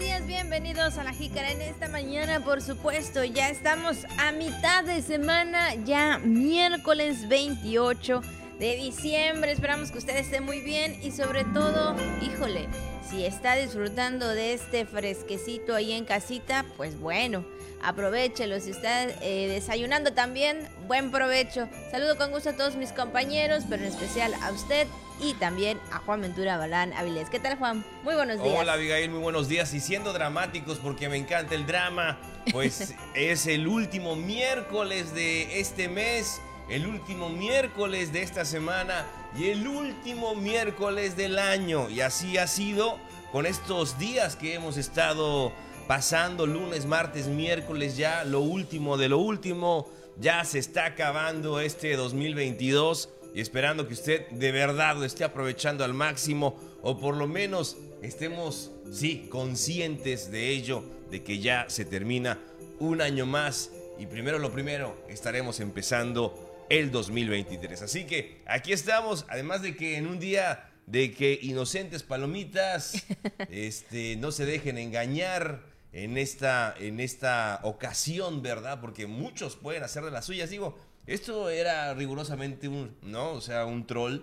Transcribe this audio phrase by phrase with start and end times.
[0.00, 5.02] días, bienvenidos a la Jícara en esta mañana, por supuesto, ya estamos a mitad de
[5.02, 8.22] semana, ya miércoles 28
[8.60, 12.68] de diciembre, esperamos que usted esté muy bien y sobre todo, híjole,
[13.08, 17.42] si está disfrutando de este fresquecito ahí en casita, pues bueno,
[17.82, 18.60] aprovechelo.
[18.60, 21.70] Si está eh, desayunando también, buen provecho.
[21.90, 24.86] Saludo con gusto a todos mis compañeros, pero en especial a usted
[25.22, 27.30] y también a Juan Ventura Balán Avilés.
[27.30, 27.82] ¿Qué tal, Juan?
[28.04, 28.54] Muy buenos días.
[28.58, 29.72] Hola, Abigail, muy buenos días.
[29.72, 32.18] Y siendo dramáticos, porque me encanta el drama,
[32.52, 39.04] pues es el último miércoles de este mes, el último miércoles de esta semana
[39.36, 41.90] y el último miércoles del año.
[41.90, 42.96] Y así ha sido
[43.32, 45.52] con estos días que hemos estado
[45.88, 49.90] pasando, lunes, martes, miércoles, ya lo último de lo último.
[50.20, 55.84] Ya se está acabando este 2022 y esperando que usted de verdad lo esté aprovechando
[55.84, 61.84] al máximo o por lo menos estemos, sí, conscientes de ello, de que ya se
[61.84, 62.38] termina
[62.78, 67.82] un año más y primero lo primero, estaremos empezando el 2023.
[67.82, 73.04] Así que aquí estamos, además de que en un día de que inocentes palomitas
[73.50, 75.62] este, no se dejen engañar
[75.92, 78.80] en esta, en esta ocasión, ¿verdad?
[78.80, 80.48] Porque muchos pueden hacer de las suyas.
[80.48, 83.32] Digo, esto era rigurosamente un, ¿no?
[83.32, 84.20] O sea, un troll,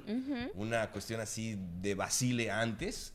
[0.55, 3.13] una cuestión así de Basile antes.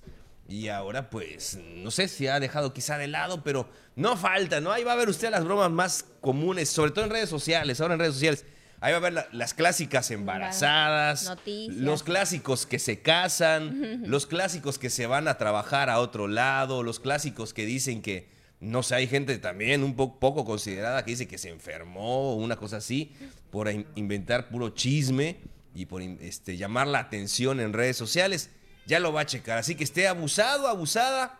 [0.48, 4.72] Y ahora, pues, no sé si ha dejado quizá de lado, pero no falta, ¿no?
[4.72, 7.94] Ahí va a ver usted las bromas más comunes, sobre todo en redes sociales, ahora
[7.94, 8.44] en redes sociales.
[8.82, 11.76] Ahí va a ver las clásicas embarazadas, Noticias.
[11.76, 16.82] los clásicos que se casan, los clásicos que se van a trabajar a otro lado,
[16.82, 18.28] los clásicos que dicen que,
[18.60, 22.34] no sé, hay gente también un po- poco considerada que dice que se enfermó o
[22.34, 23.12] una cosa así
[23.50, 25.38] por in- inventar puro chisme
[25.74, 28.50] y por este, llamar la atención en redes sociales.
[28.86, 29.58] Ya lo va a checar.
[29.58, 31.38] Así que esté abusado, abusada,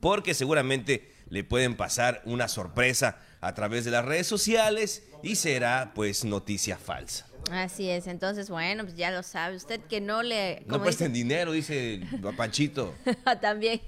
[0.00, 5.92] porque seguramente le pueden pasar una sorpresa a través de las redes sociales y será
[5.94, 7.26] pues noticia falsa.
[7.50, 10.62] Así es, entonces, bueno, pues ya lo sabe usted que no le...
[10.66, 12.00] No presten dice- dinero, dice
[12.36, 12.94] Panchito.
[13.40, 13.80] también,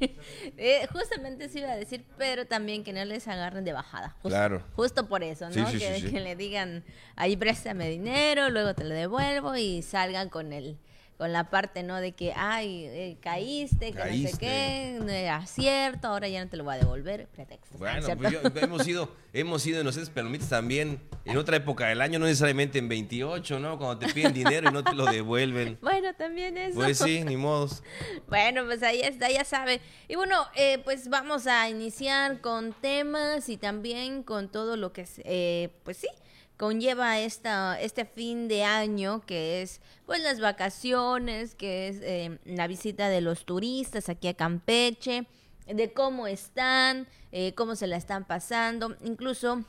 [0.56, 4.08] Eh, justamente se iba a decir, pero también que no les agarren de bajada.
[4.22, 4.64] Justo, Claro.
[4.74, 5.70] Justo por eso, ¿no?
[5.70, 6.10] sí, que, sí, sí.
[6.12, 6.82] que le digan,
[7.14, 10.76] ahí préstame dinero, luego te lo devuelvo y salgan con el
[11.24, 12.02] con la parte, ¿no?
[12.02, 16.50] De que, ay, eh, caíste, que no sé qué, no era cierto, ahora ya no
[16.50, 17.78] te lo voy a devolver, pretexto.
[17.78, 22.18] Bueno, pues yo- hemos sido, hemos sido inocentes palomitas también en otra época del año,
[22.18, 23.78] no necesariamente en 28, ¿no?
[23.78, 25.78] Cuando te piden dinero y no te lo devuelven.
[25.80, 26.74] Bueno, también eso.
[26.74, 27.82] Pues sí, ni modos.
[28.28, 29.80] Bueno, pues ahí está, ya sabe.
[30.08, 35.00] Y bueno, eh, pues vamos a iniciar con temas y también con todo lo que
[35.02, 36.08] es, eh, pues sí,
[36.56, 42.66] conlleva esta, este fin de año, que es pues las vacaciones, que es eh, la
[42.66, 45.26] visita de los turistas aquí a Campeche,
[45.66, 49.64] de cómo están, eh, cómo se la están pasando, incluso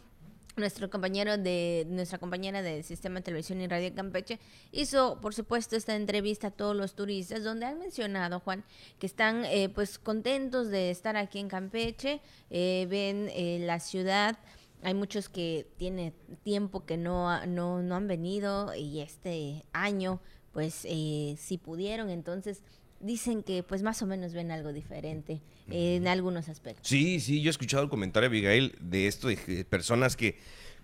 [0.58, 4.40] nuestro compañero de nuestra compañera de Sistema de Televisión y Radio Campeche
[4.72, 8.64] hizo, por supuesto, esta entrevista a todos los turistas donde han mencionado, Juan,
[9.00, 14.38] que están eh, pues contentos de estar aquí en Campeche, eh, ven eh, la ciudad.
[14.86, 16.14] Hay muchos que tiene
[16.44, 20.22] tiempo que no, no, no han venido y este año,
[20.54, 22.62] pues eh, si pudieron, entonces
[23.00, 25.42] dicen que pues más o menos ven algo diferente
[25.72, 26.88] eh, en algunos aspectos.
[26.88, 30.38] Sí, sí, yo he escuchado el comentario, Abigail, de esto, de personas que,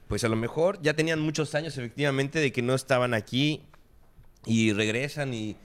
[0.08, 3.62] pues a lo mejor ya tenían muchos años, efectivamente, de que no estaban aquí
[4.48, 5.56] y regresan y,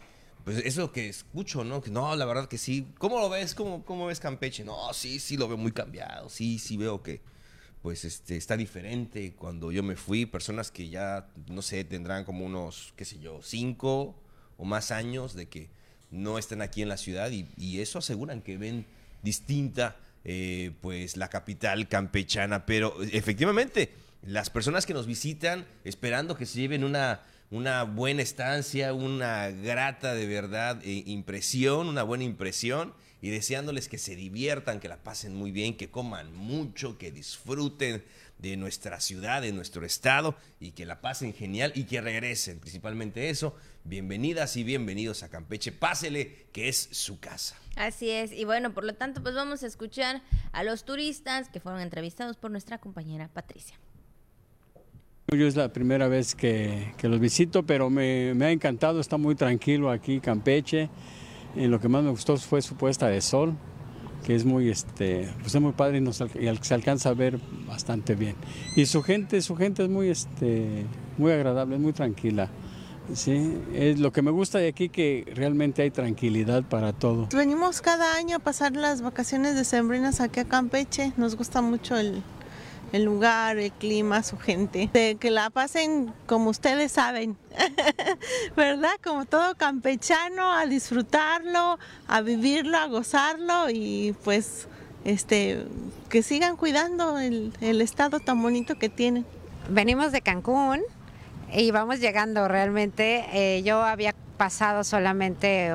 [0.44, 1.80] pues eso que escucho, ¿no?
[1.80, 2.86] Que no, la verdad que sí.
[2.98, 3.54] ¿Cómo lo ves?
[3.54, 4.62] ¿Cómo, cómo ves Campeche?
[4.62, 6.28] No, sí, sí, lo veo muy cambiado.
[6.28, 7.20] Sí, sí veo que,
[7.86, 9.34] pues, este, está diferente.
[9.38, 13.38] Cuando yo me fui, personas que ya, no sé, tendrán como unos, qué sé yo,
[13.44, 14.20] cinco
[14.56, 15.70] o más años de que
[16.10, 18.86] no están aquí en la ciudad y, eso aseguran que ven
[19.22, 19.94] distinta,
[20.24, 22.66] eh, pues, la capital campechana.
[22.66, 27.20] Pero efectivamente, las personas que nos visitan esperando que se lleven una,
[27.52, 33.98] una buena estancia, una grata de verdad eh, impresión, una buena impresión y deseándoles que
[33.98, 38.04] se diviertan, que la pasen muy bien, que coman mucho, que disfruten
[38.38, 43.30] de nuestra ciudad, de nuestro estado y que la pasen genial y que regresen, principalmente
[43.30, 43.56] eso.
[43.84, 45.72] Bienvenidas y bienvenidos a Campeche.
[45.72, 47.56] Pásele que es su casa.
[47.76, 50.22] Así es, y bueno, por lo tanto, pues vamos a escuchar
[50.52, 53.78] a los turistas que fueron entrevistados por nuestra compañera Patricia.
[55.28, 59.16] Yo es la primera vez que, que los visito, pero me, me ha encantado, está
[59.16, 60.88] muy tranquilo aquí Campeche.
[61.56, 63.54] Y lo que más me gustó fue su puesta de sol,
[64.24, 68.14] que es muy, este, pues es muy padre y, nos se alcanza a ver bastante
[68.14, 68.36] bien.
[68.74, 70.84] Y su gente, su gente es muy, este,
[71.16, 72.50] muy agradable, muy tranquila.
[73.14, 77.28] Sí, es lo que me gusta de aquí que realmente hay tranquilidad para todo.
[77.32, 81.12] Venimos cada año a pasar las vacaciones de sembrinas aquí a Campeche.
[81.16, 82.22] Nos gusta mucho el,
[82.92, 84.90] el lugar, el clima, su gente.
[85.18, 87.36] Que la pasen como ustedes saben,
[88.56, 88.92] ¿verdad?
[89.02, 94.68] Como todo campechano, a disfrutarlo, a vivirlo, a gozarlo y pues
[95.04, 95.64] este
[96.08, 99.26] que sigan cuidando el, estado tan bonito que tienen.
[99.68, 100.82] Venimos de Cancún
[101.52, 103.24] y vamos llegando realmente.
[103.32, 105.72] Eh, yo había pasado solamente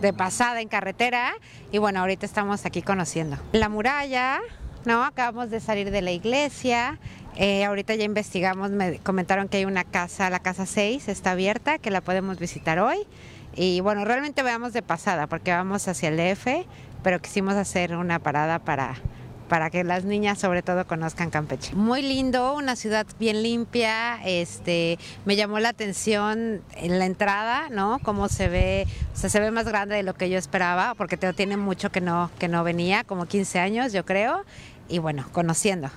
[0.00, 1.34] de pasada en carretera
[1.72, 3.38] y bueno, ahorita estamos aquí conociendo.
[3.52, 4.40] La muralla,
[4.86, 5.04] ¿no?
[5.04, 6.98] Acabamos de salir de la iglesia.
[7.36, 11.78] Eh, ahorita ya investigamos, me comentaron que hay una casa, la casa 6, está abierta,
[11.78, 13.06] que la podemos visitar hoy.
[13.54, 16.66] Y bueno, realmente veamos de pasada porque vamos hacia el DF,
[17.02, 18.94] pero quisimos hacer una parada para
[19.48, 21.74] para que las niñas sobre todo conozcan Campeche.
[21.74, 27.98] Muy lindo, una ciudad bien limpia, este, me llamó la atención en la entrada, ¿no?
[28.02, 31.16] Cómo se ve, o sea, se ve más grande de lo que yo esperaba, porque
[31.16, 34.44] tiene mucho que no, que no venía, como 15 años yo creo,
[34.88, 35.90] y bueno, conociendo.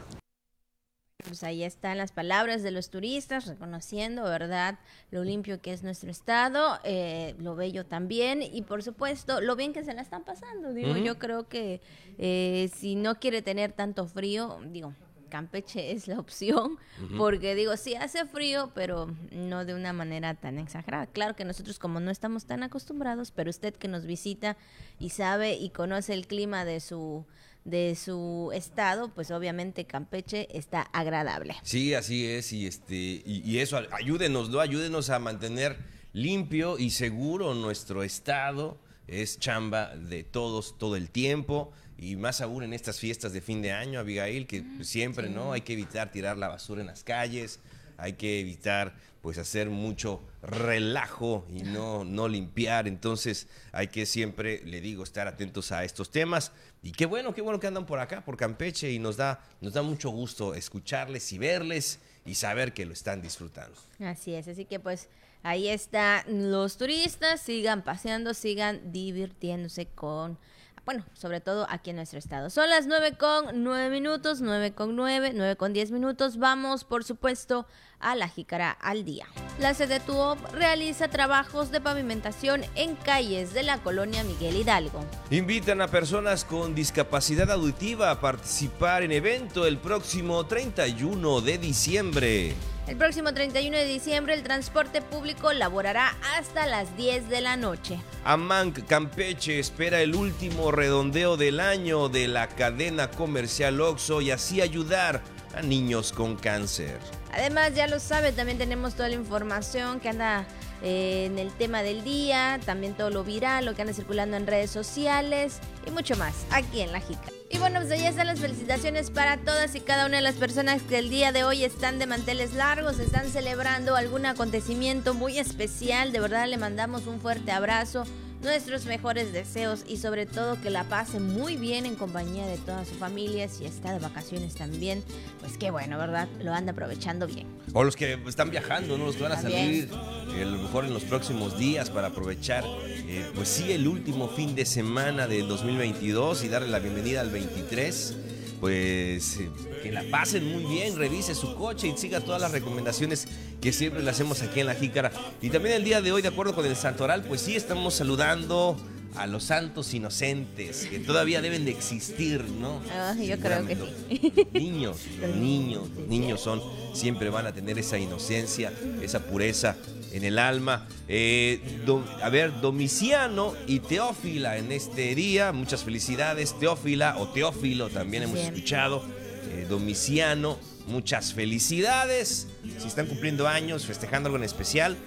[1.25, 4.79] Pues ahí están las palabras de los turistas, reconociendo, ¿verdad?,
[5.11, 9.73] lo limpio que es nuestro estado, eh, lo bello también, y por supuesto, lo bien
[9.73, 10.73] que se la están pasando.
[10.73, 11.81] Digo, yo creo que
[12.17, 14.93] eh, si no quiere tener tanto frío, digo,
[15.29, 16.77] Campeche es la opción,
[17.17, 21.05] porque digo, sí hace frío, pero no de una manera tan exagerada.
[21.05, 24.57] Claro que nosotros como no estamos tan acostumbrados, pero usted que nos visita
[24.99, 27.25] y sabe y conoce el clima de su
[27.65, 31.55] de su estado, pues obviamente Campeche está agradable.
[31.63, 34.59] Sí, así es, y este, y, y eso, ayúdenos, ¿no?
[34.59, 35.77] Ayúdenos a mantener
[36.13, 38.79] limpio y seguro nuestro estado.
[39.07, 41.71] Es chamba de todos todo el tiempo
[42.01, 45.51] y más aún en estas fiestas de fin de año, Abigail, que siempre, ¿no?
[45.51, 47.59] Hay que evitar tirar la basura en las calles,
[47.99, 52.87] hay que evitar pues hacer mucho relajo y no, no limpiar.
[52.87, 56.51] Entonces hay que siempre, le digo, estar atentos a estos temas.
[56.81, 59.73] Y qué bueno, qué bueno que andan por acá, por Campeche, y nos da, nos
[59.73, 63.77] da mucho gusto escucharles y verles y saber que lo están disfrutando.
[63.99, 65.09] Así es, así que pues
[65.43, 70.37] ahí están los turistas, sigan paseando, sigan divirtiéndose con,
[70.85, 72.49] bueno, sobre todo aquí en nuestro estado.
[72.49, 76.37] Son las 9 con 9 minutos, 9 con 9, 9 con 10 minutos.
[76.37, 77.67] Vamos, por supuesto,
[77.99, 79.27] a la jícara al día.
[79.59, 85.03] La CDTUOP realiza trabajos de pavimentación en calles de la colonia Miguel Hidalgo.
[85.31, 92.55] Invitan a personas con discapacidad auditiva a participar en evento el próximo 31 de diciembre.
[92.87, 97.99] El próximo 31 de diciembre el transporte público laborará hasta las 10 de la noche.
[98.23, 104.61] Amanc Campeche espera el último redondeo del año de la cadena comercial OXO y así
[104.61, 105.21] ayudar
[105.61, 106.99] niños con cáncer.
[107.31, 110.45] Además, ya lo sabe, también tenemos toda la información que anda
[110.81, 114.47] eh, en el tema del día, también todo lo viral, lo que anda circulando en
[114.47, 117.29] redes sociales y mucho más aquí en La Jica.
[117.51, 120.83] Y bueno, pues ya están las felicitaciones para todas y cada una de las personas
[120.83, 126.11] que el día de hoy están de manteles largos, están celebrando algún acontecimiento muy especial.
[126.11, 128.03] De verdad le mandamos un fuerte abrazo,
[128.41, 132.85] nuestros mejores deseos y sobre todo que la pase muy bien en compañía de toda
[132.85, 133.47] su familia.
[133.49, 135.03] Si está de vacaciones también,
[135.39, 136.27] pues qué bueno, ¿verdad?
[136.41, 137.47] Lo anda aprovechando bien.
[137.73, 139.05] O los que están viajando, ¿no?
[139.05, 139.89] Los que van a También.
[139.89, 139.89] salir
[140.37, 144.29] eh, a lo mejor en los próximos días para aprovechar, eh, pues sí, el último
[144.29, 148.15] fin de semana del 2022 y darle la bienvenida al 23.
[148.59, 149.49] Pues eh,
[149.81, 153.27] que la pasen muy bien, revise su coche y siga todas las recomendaciones
[153.61, 155.11] que siempre le hacemos aquí en La Jícara.
[155.41, 158.77] Y también el día de hoy, de acuerdo con el Santoral, pues sí, estamos saludando
[159.15, 162.81] a los santos inocentes que todavía deben de existir, ¿no?
[162.91, 164.47] Ah, yo creo que sí.
[164.53, 166.61] Niños, los niños, los niños son,
[166.93, 169.75] siempre van a tener esa inocencia, esa pureza
[170.11, 170.87] en el alma.
[171.07, 176.57] Eh, do- a ver, Domiciano y Teófila en este día, muchas felicidades.
[176.59, 178.53] Teófila o Teófilo también hemos Bien.
[178.53, 179.03] escuchado.
[179.51, 182.47] Eh, Domiciano, muchas felicidades.
[182.77, 184.97] Si están cumpliendo años, festejando algo en especial,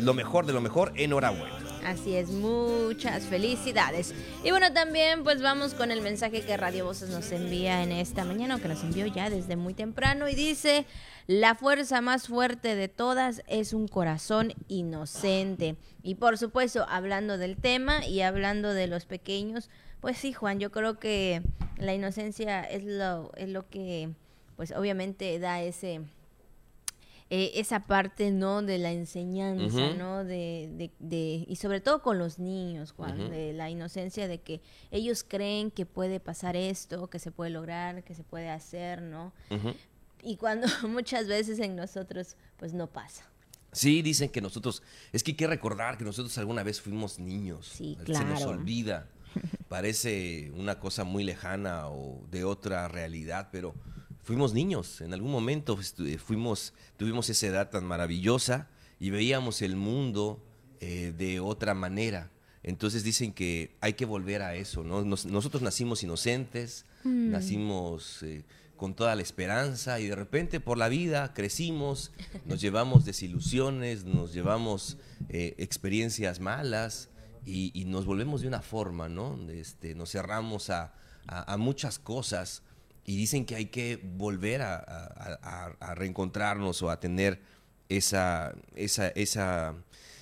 [0.00, 1.56] lo mejor de lo mejor, enhorabuena.
[1.84, 4.12] Así es, muchas felicidades.
[4.42, 8.24] Y bueno, también pues vamos con el mensaje que Radio Voces nos envía en esta
[8.24, 10.84] mañana, o que nos envió ya desde muy temprano, y dice,
[11.26, 15.76] la fuerza más fuerte de todas es un corazón inocente.
[16.02, 19.68] Y por supuesto, hablando del tema y hablando de los pequeños,
[20.00, 21.42] pues sí, Juan, yo creo que
[21.78, 24.10] la inocencia es lo, es lo que
[24.56, 26.00] pues obviamente da ese
[27.28, 28.62] eh, esa parte, ¿no?
[28.62, 29.64] De la enseñanza.
[29.94, 30.22] ¿no?
[30.24, 34.60] De, de, de- y sobre todo con los niños, Juan, de la inocencia de que
[34.92, 39.32] ellos creen que puede pasar esto, que se puede lograr, que se puede hacer, ¿no?
[40.22, 43.24] Y cuando muchas veces en nosotros, pues no pasa.
[43.72, 44.82] Sí, dicen que nosotros,
[45.12, 47.66] es que hay que recordar que nosotros alguna vez fuimos niños.
[47.76, 48.50] Sí, Se nos claro.
[48.52, 49.08] olvida.
[49.68, 53.74] Parece una cosa muy lejana o de otra realidad, pero
[54.22, 55.00] fuimos niños.
[55.02, 58.68] En algún momento estu- fuimos, tuvimos esa edad tan maravillosa
[58.98, 60.42] y veíamos el mundo
[60.80, 62.30] eh, de otra manera.
[62.62, 65.04] Entonces dicen que hay que volver a eso, ¿no?
[65.04, 68.44] Nos- nosotros nacimos inocentes, nacimos eh,
[68.76, 72.12] con toda la esperanza y de repente por la vida crecimos,
[72.44, 77.08] nos llevamos desilusiones, nos llevamos eh, experiencias malas
[77.44, 79.38] y, nos volvemos de una forma, ¿no?
[79.50, 80.92] Este, nos cerramos a,
[81.26, 82.62] a- muchas cosas
[83.04, 87.40] y dicen que hay que volver a reencontrarnos o a tener
[87.88, 89.74] esa, esa, esa,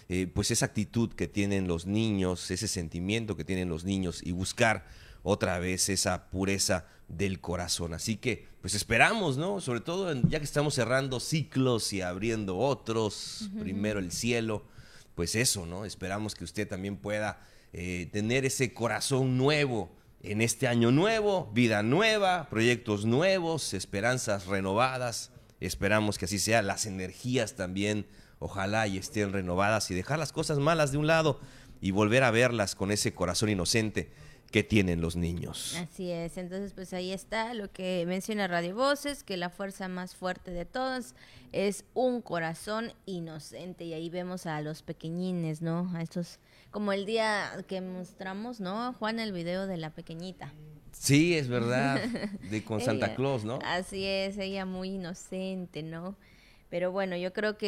[0.09, 4.33] eh, pues esa actitud que tienen los niños, ese sentimiento que tienen los niños y
[4.33, 4.85] buscar
[5.23, 7.95] otra vez esa pureza del corazón.
[7.95, 9.61] Así que, pues esperamos, ¿no?
[9.61, 14.65] Sobre todo en- ya que estamos cerrando ciclos y abriendo otros, primero el cielo,
[15.15, 15.85] pues eso, ¿no?
[15.85, 17.41] Esperamos que usted también pueda
[17.73, 19.91] eh, tener ese corazón nuevo
[20.23, 25.31] en este año nuevo, vida nueva, proyectos nuevos, esperanzas renovadas.
[25.61, 28.07] Esperamos que así sea, las energías también,
[28.39, 31.41] ojalá y estén renovadas y dejar las cosas malas de un lado
[31.81, 34.11] y volver a verlas con ese corazón inocente
[34.55, 35.77] que tienen los niños.
[35.81, 40.15] Así es, entonces pues ahí está lo que menciona Radio Voces, que la fuerza más
[40.15, 41.17] fuerte de todos
[41.51, 45.91] es un corazón inocente y ahí vemos a los pequeñines, ¿no?
[45.97, 46.39] A estos,
[46.71, 48.93] como el día que mostramos, ¿no?
[48.93, 50.55] Juan, el video de la pequeñita.
[50.93, 52.01] Sí, es verdad,
[52.49, 53.59] de con Santa Claus, ¿no?
[53.65, 56.15] Así es, ella muy inocente, ¿no?
[56.75, 57.67] Pero bueno, yo creo que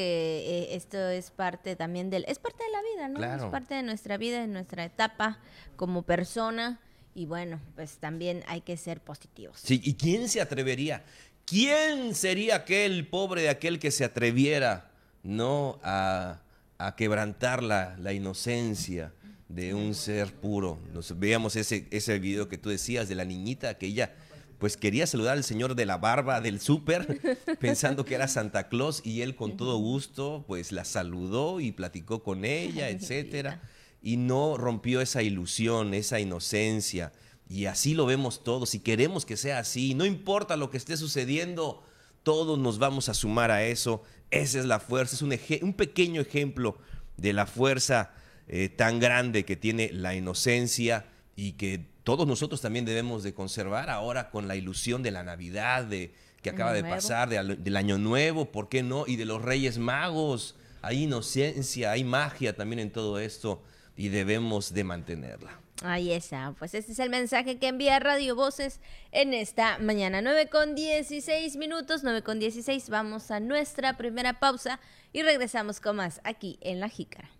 [0.49, 3.15] eh, esto es parte también del, es parte de la vida, ¿no?
[3.19, 3.45] Claro.
[3.45, 5.39] Es parte de nuestra vida, de nuestra etapa
[5.77, 6.81] como persona
[7.15, 9.61] y bueno, pues también hay que ser positivos.
[9.63, 11.05] Sí, ¿y quién se atrevería?
[11.45, 14.91] ¿Quién sería aquel pobre de aquel que se atreviera,
[15.23, 16.41] no, a,
[16.79, 19.13] a quebrantar la, la inocencia
[19.49, 20.81] de un ser puro?
[20.93, 24.17] Nos veíamos ese, ese video que tú decías de la niñita que ella
[24.59, 29.03] pues quería saludar al señor de la barba del súper pensando que era Santa Claus
[29.05, 33.61] y él con todo gusto pues la saludó y platicó con ella, etcétera
[34.07, 37.13] y no rompió esa ilusión, esa inocencia.
[37.49, 39.95] Y así lo vemos todos y queremos que sea así.
[39.95, 41.83] No importa lo que esté sucediendo,
[42.23, 44.05] todos nos vamos a sumar a eso.
[44.31, 46.79] Esa es la fuerza, es un, un pequeño ejemplo
[47.17, 48.13] de la fuerza
[48.47, 53.91] eh, tan grande que tiene la inocencia y que todos nosotros también debemos de conservar
[53.91, 57.99] ahora con la ilusión de la Navidad, de, que acaba de pasar, de del Año
[57.99, 59.09] Nuevo, ¿por qué no?
[59.09, 60.55] Y de los Reyes Magos.
[60.83, 63.61] Hay inocencia, hay magia también en todo esto
[63.97, 65.59] y debemos de mantenerla.
[65.83, 68.79] Ahí está, pues este es el mensaje que envía Radio Voces
[69.11, 70.23] en esta mañana.
[70.23, 72.89] 9 con 16 minutos, 9 con 16.
[72.89, 74.79] Vamos a nuestra primera pausa
[75.13, 77.36] y regresamos con más aquí en La Jícara.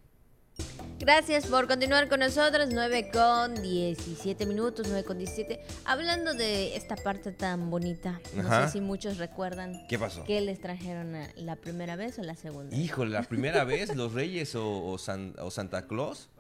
[0.99, 5.61] Gracias por continuar con nosotros, 9 con 17 minutos, 9 con 17.
[5.85, 8.67] Hablando de esta parte tan bonita, no Ajá.
[8.67, 10.25] sé si muchos recuerdan ¿Qué pasó?
[10.25, 12.75] qué les trajeron a- la primera vez o la segunda.
[12.75, 16.31] Híjole, la primera vez los Reyes o, o San- o Santa Claus.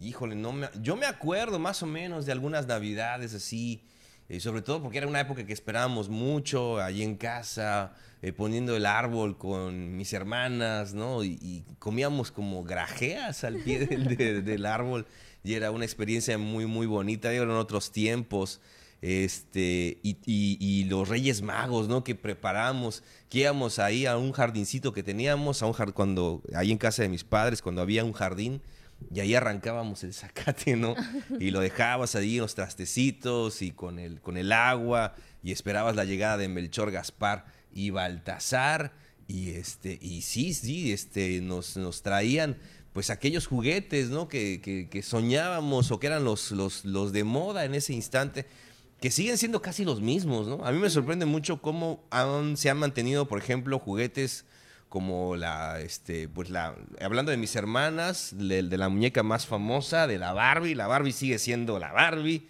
[0.00, 3.84] Híjole, no me, yo me acuerdo más o menos de algunas navidades así,
[4.28, 8.76] eh, sobre todo porque era una época que esperábamos mucho allí en casa, eh, poniendo
[8.76, 11.22] el árbol con mis hermanas, ¿no?
[11.24, 15.06] Y, y comíamos como grajeas al pie del, de- del árbol
[15.44, 18.60] y era una experiencia muy, muy bonita, eran otros tiempos.
[19.00, 22.02] Este, y, y- y los Reyes Magos, ¿no?
[22.02, 26.72] Que preparamos, que íbamos ahí a un jardincito que teníamos, a un jar- cuando, ahí
[26.72, 28.60] en casa de mis padres, cuando había un jardín,
[29.14, 30.96] y ahí arrancábamos el zacate, ¿no?
[31.38, 35.94] Y lo dejabas ahí en los trastecitos y con el, con el agua, y esperabas
[35.94, 37.46] la llegada de Melchor Gaspar
[37.78, 38.92] y Baltasar,
[39.28, 42.56] y este, y sí, sí, este, nos, nos traían
[42.92, 44.26] pues aquellos juguetes, ¿no?
[44.26, 48.46] Que, que- que soñábamos o que eran los, los, los de moda en ese instante
[49.00, 50.64] que siguen siendo casi los mismos, ¿no?
[50.64, 54.44] A mí me sorprende mucho cómo han- se han mantenido, por ejemplo, juguetes
[54.88, 60.06] como la, este, pues la, hablando de mis hermanas, de, de la muñeca más famosa,
[60.06, 62.46] de la Barbie, la Barbie sigue siendo la Barbie.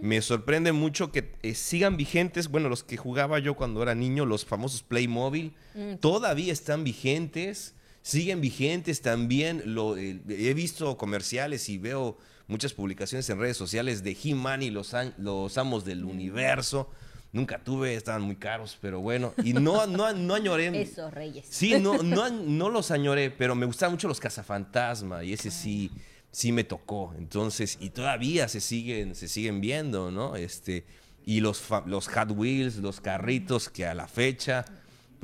[0.00, 4.24] Me sorprende mucho que eh, sigan vigentes, bueno, los que jugaba yo cuando era niño,
[4.24, 5.52] los famosos Playmobil,
[6.00, 9.62] todavía están vigentes, siguen vigentes también.
[9.66, 14.70] Lo, eh, he visto comerciales y veo muchas publicaciones en redes sociales de He-Man y
[14.70, 16.90] los, los amos del universo.
[17.34, 19.34] Nunca tuve, estaban muy caros, pero bueno.
[19.42, 20.68] Y no, no, no añoré.
[20.80, 21.44] Esos Reyes.
[21.50, 25.90] Sí, no, no, no los añoré, pero me gustaban mucho los cazafantasma y ese sí,
[26.30, 27.12] sí me tocó.
[27.18, 30.36] Entonces, y todavía se siguen, se siguen viendo, ¿no?
[30.36, 30.86] Este,
[31.26, 34.64] y los, los Hot Wheels, los carritos que a la fecha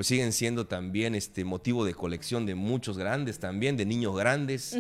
[0.01, 4.79] pues siguen siendo también este motivo de colección de muchos grandes también, de niños grandes.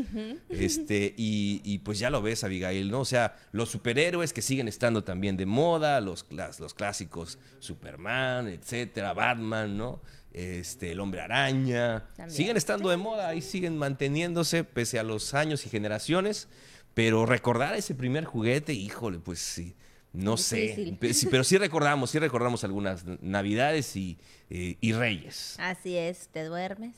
[0.49, 3.01] Este, y, y, pues ya lo ves, Abigail, ¿no?
[3.01, 6.25] O sea, los superhéroes que siguen estando también de moda, los,
[6.59, 10.01] los clásicos Superman, etcétera, Batman, ¿no?
[10.33, 15.67] Este, el hombre araña, siguen estando de moda, ahí siguen manteniéndose pese a los años
[15.67, 16.49] y generaciones,
[16.95, 19.77] pero recordar ese primer juguete, híjole, pues sí,
[20.15, 20.97] no sé,
[21.31, 24.19] pero sí recordamos, sí recordamos algunas navidades y,
[24.51, 25.57] eh, y reyes.
[25.59, 26.95] Así es, te duermes.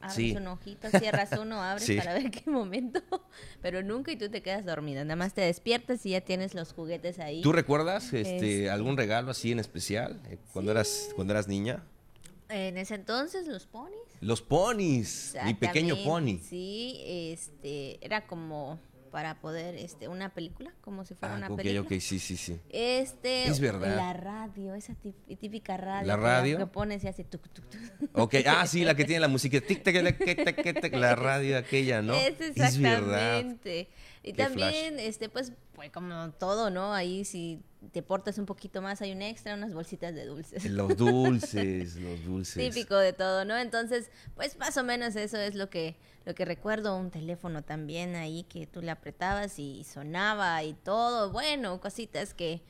[0.00, 3.00] Abres un ojito, cierras uno, abres para ver qué momento,
[3.62, 5.04] pero nunca y tú te quedas dormida.
[5.04, 7.42] Nada más te despiertas y ya tienes los juguetes ahí.
[7.42, 11.82] ¿Tú recuerdas este, este algún regalo así en especial eh, cuando eras cuando eras niña?
[12.48, 13.98] En ese entonces los ponis.
[14.20, 16.38] Los ponis, mi pequeño pony.
[16.38, 21.80] Sí, este era como para poder este una película como si fuera ah, una película.
[21.80, 22.60] Ok, sí, sí, sí.
[22.70, 23.96] Este es verdad.
[23.96, 26.06] La radio, esa típica radio.
[26.06, 27.64] La radio que pones y hace tuk tuk
[28.12, 32.14] Ok, ah, sí, la que tiene la música tic tic la radio aquella, ¿no?
[32.14, 33.88] Es exactamente.
[34.22, 36.92] y también este pues pues como todo, ¿no?
[36.92, 37.62] Ahí si
[37.92, 40.64] te portas un poquito más, hay un extra, unas bolsitas de dulces.
[40.64, 42.74] Los dulces, los dulces.
[42.74, 43.56] Típico de todo, ¿no?
[43.56, 45.96] Entonces, pues más o menos eso es lo que,
[46.28, 51.32] lo que recuerdo, un teléfono también ahí que tú le apretabas y sonaba y todo,
[51.32, 52.60] bueno, cositas que,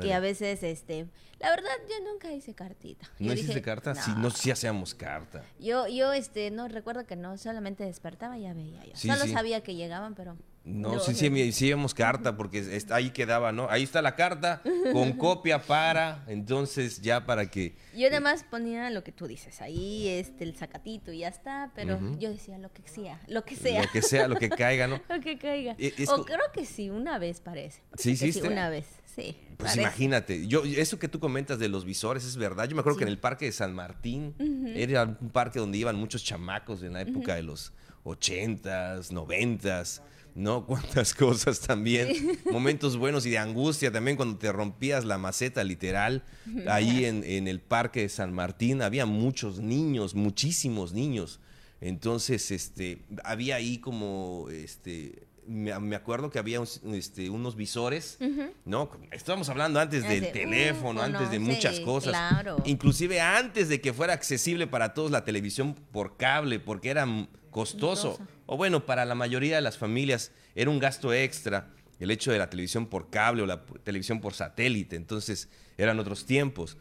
[0.00, 1.08] que, a veces, este,
[1.40, 3.10] la verdad, yo nunca hice cartita.
[3.18, 3.96] ¿No hiciste carta?
[3.96, 5.44] Sí, no, sí hacíamos carta.
[5.58, 8.94] Yo, yo, este, no, recuerdo que no, solamente despertaba y ya veía yo.
[8.94, 10.36] Solo sabía que llegaban, pero...
[10.64, 13.68] No, sí, sí, sí, íbamos carta porque ahí quedaba, ¿no?
[13.68, 17.74] Ahí está la carta con copia para, entonces ya para que...
[17.96, 21.98] Yo además ponía lo que tú dices, ahí este, el sacatito y ya está, pero
[22.18, 23.82] yo decía lo que sea, lo que sea.
[23.82, 25.00] Lo que sea, lo que caiga, ¿no?
[25.08, 25.76] lo que caiga.
[26.08, 27.82] o creo que sí, una vez parece.
[27.96, 29.36] Sí, sí, una vez, sí.
[29.56, 32.68] Pues imagínate, yo eso que tú comentas de los visores es verdad.
[32.68, 34.34] Yo me acuerdo que en el parque de San Martín
[34.74, 37.72] era un parque donde iban muchos chamacos en la época de los
[38.04, 40.02] ochentas, noventas.
[40.34, 40.66] ¿No?
[40.66, 46.24] Cuántas cosas también, momentos buenos y de angustia también cuando te rompías la maceta literal,
[46.68, 51.40] ahí en, en, el parque de San Martín había muchos niños, muchísimos niños.
[51.80, 56.60] Entonces, este, había ahí como, este, me, acuerdo que había
[56.92, 58.18] este, unos visores,
[58.64, 58.90] ¿no?
[59.10, 62.16] Estábamos hablando antes del teléfono, antes de muchas cosas.
[62.64, 67.06] Inclusive antes de que fuera accesible para todos la televisión por cable, porque era
[67.50, 68.18] costoso.
[68.52, 72.38] O bueno, para la mayoría de las familias era un gasto extra el hecho de
[72.38, 74.94] la televisión por cable o la televisión por satélite.
[74.94, 76.76] Entonces eran otros tiempos.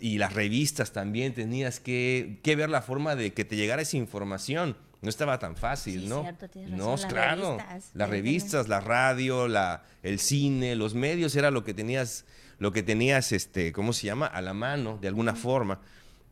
[0.00, 4.74] Y las revistas también tenías que, ver la forma de que te llegara esa información.
[5.02, 6.24] No estaba tan fácil, ¿no?
[6.68, 7.58] no, claro.
[7.92, 12.24] las revistas, la radio, la, el cine, los medios era lo que tenías,
[12.58, 14.28] lo que tenías, este, ¿cómo se llama?
[14.28, 15.78] A la mano, de alguna forma.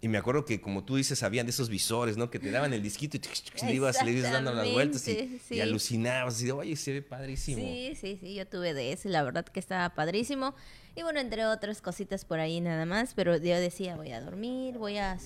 [0.02, 2.30] Y me acuerdo que, como tú dices, habían de esos visores, ¿no?
[2.30, 6.40] Que te daban el disquito y le ibas, le ibas dando las vueltas y, alucinabas.
[6.42, 7.62] Y oye, se ve padrísimo.
[7.62, 10.54] Sí, sí, sí, yo tuve de ese, la verdad que estaba padrísimo.
[10.96, 14.78] Y bueno, entre otras cositas por ahí nada más, pero yo decía, voy a dormir,
[14.78, 15.18] voy a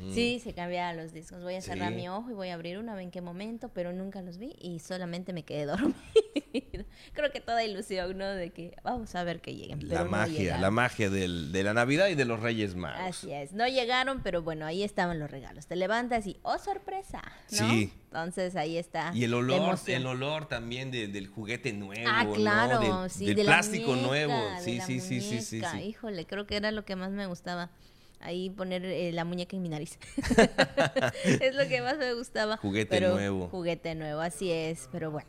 [0.00, 0.12] Mm.
[0.12, 1.42] Sí, se cambiaban los discos.
[1.42, 3.70] Voy a cerrar mi ojo y voy a abrir uno a ver en qué momento,
[3.74, 5.94] pero nunca los vi y solamente me quedé dormida.
[7.12, 8.26] Creo que toda ilusión, ¿no?
[8.26, 9.88] De que vamos a ver que lleguen.
[9.88, 13.00] La magia, la magia del, de la Navidad y de los Reyes Magos.
[13.00, 13.52] Así es.
[13.52, 15.66] No llegaron, pero bueno, ahí estaban los regalos.
[15.66, 17.22] Te levantas y, ¡oh, sorpresa!
[17.46, 17.92] Sí.
[18.04, 19.10] Entonces ahí está.
[19.14, 22.08] Y el olor, el olor también del juguete nuevo.
[22.08, 23.26] Ah, claro, sí.
[23.26, 24.34] Del plástico nuevo.
[24.60, 27.70] Sí, sí, sí, sí, sí, Híjole, creo que era lo que más me gustaba
[28.20, 29.98] ahí poner eh, la muñeca en mi nariz.
[31.24, 32.56] es lo que más me gustaba.
[32.56, 33.48] Juguete nuevo.
[33.48, 35.28] Juguete nuevo, así es, pero bueno.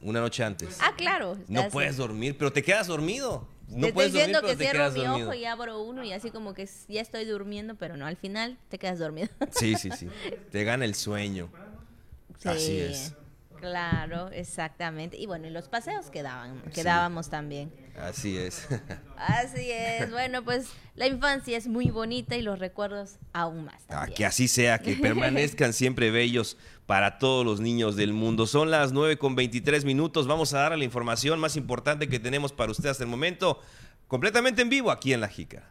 [0.00, 0.78] Una noche antes.
[0.80, 1.36] Ah, claro.
[1.48, 3.48] No puedes dormir, pero te quedas dormido.
[3.68, 6.54] No te puedes estoy dormir, que cierro mi ojo y abro uno y así como
[6.54, 9.28] que ya estoy durmiendo, pero no, al final te quedas dormido.
[9.50, 10.08] sí, sí, sí.
[10.50, 11.50] Te gana el sueño.
[12.44, 13.14] Así es.
[13.60, 15.16] Claro, exactamente.
[15.16, 17.72] Y bueno, y los paseos quedaban, quedábamos también.
[18.00, 18.66] Así es.
[19.16, 20.10] Así es.
[20.10, 23.82] Bueno, pues la infancia es muy bonita y los recuerdos aún más.
[23.88, 28.46] Ah, que así sea, que permanezcan siempre bellos para todos los niños del mundo.
[28.46, 30.26] Son las 9 con 23 minutos.
[30.26, 33.60] Vamos a dar la información más importante que tenemos para usted hasta el momento,
[34.06, 35.68] completamente en vivo aquí en La Jica.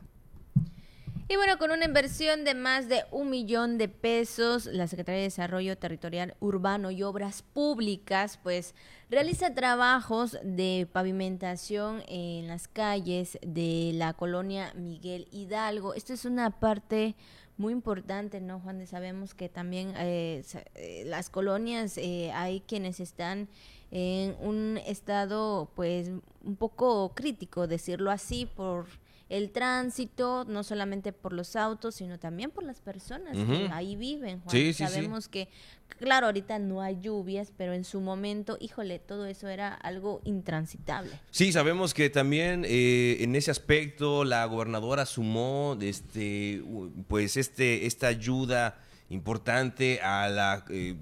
[1.30, 5.24] Y bueno, con una inversión de más de un millón de pesos, la Secretaría de
[5.26, 8.74] Desarrollo Territorial Urbano y Obras Públicas, pues
[9.10, 15.96] realiza trabajos de pavimentación en las calles de la colonia Miguel Hidalgo.
[15.96, 17.18] Esto es una parte
[17.58, 18.88] muy importante, ¿no, Juan?
[18.88, 23.50] Sabemos que también eh, eh, las colonias eh, hay quienes están
[23.92, 26.10] en un estado, pues,
[26.46, 28.86] un poco crítico, decirlo así, por
[29.30, 34.40] el tránsito, no solamente por los autos, sino también por las personas que ahí viven.
[34.42, 34.74] Juan.
[34.74, 35.50] Sabemos que,
[36.00, 41.12] claro, ahorita no hay lluvias, pero en su momento, híjole, todo eso era algo intransitable.
[41.32, 46.64] Sí, sabemos que también eh, en ese aspecto la gobernadora sumó este,
[47.08, 50.96] pues este, esta ayuda importante a la, eh,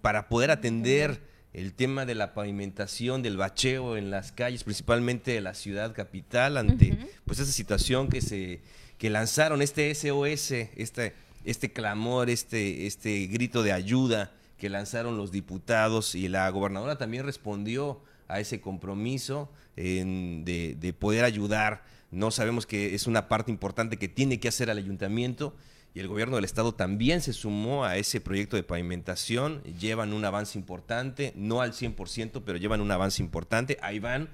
[0.00, 5.40] para poder atender el tema de la pavimentación, del bacheo en las calles, principalmente de
[5.40, 8.60] la ciudad capital, ante pues esa situación que se
[8.98, 11.14] que lanzaron este SOS, este,
[11.44, 17.24] este clamor, este, este grito de ayuda que lanzaron los diputados y la gobernadora también
[17.24, 21.82] respondió a ese compromiso de, de poder ayudar.
[22.10, 25.54] No sabemos que es una parte importante que tiene que hacer el ayuntamiento
[25.94, 30.24] y el gobierno del estado también se sumó a ese proyecto de pavimentación, llevan un
[30.24, 34.28] avance importante, no al 100%, pero llevan un avance importante, ahí van,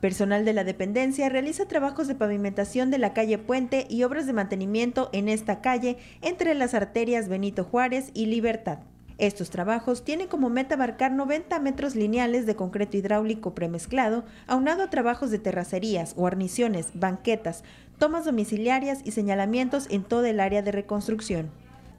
[0.00, 4.32] Personal de la dependencia realiza trabajos de pavimentación de la calle Puente y obras de
[4.32, 8.78] mantenimiento en esta calle entre las arterias Benito Juárez y Libertad.
[9.16, 14.90] Estos trabajos tienen como meta abarcar 90 metros lineales de concreto hidráulico premezclado, aunado a
[14.90, 17.62] trabajos de terracerías, guarniciones, banquetas,
[17.98, 21.50] tomas domiciliarias y señalamientos en toda el área de reconstrucción.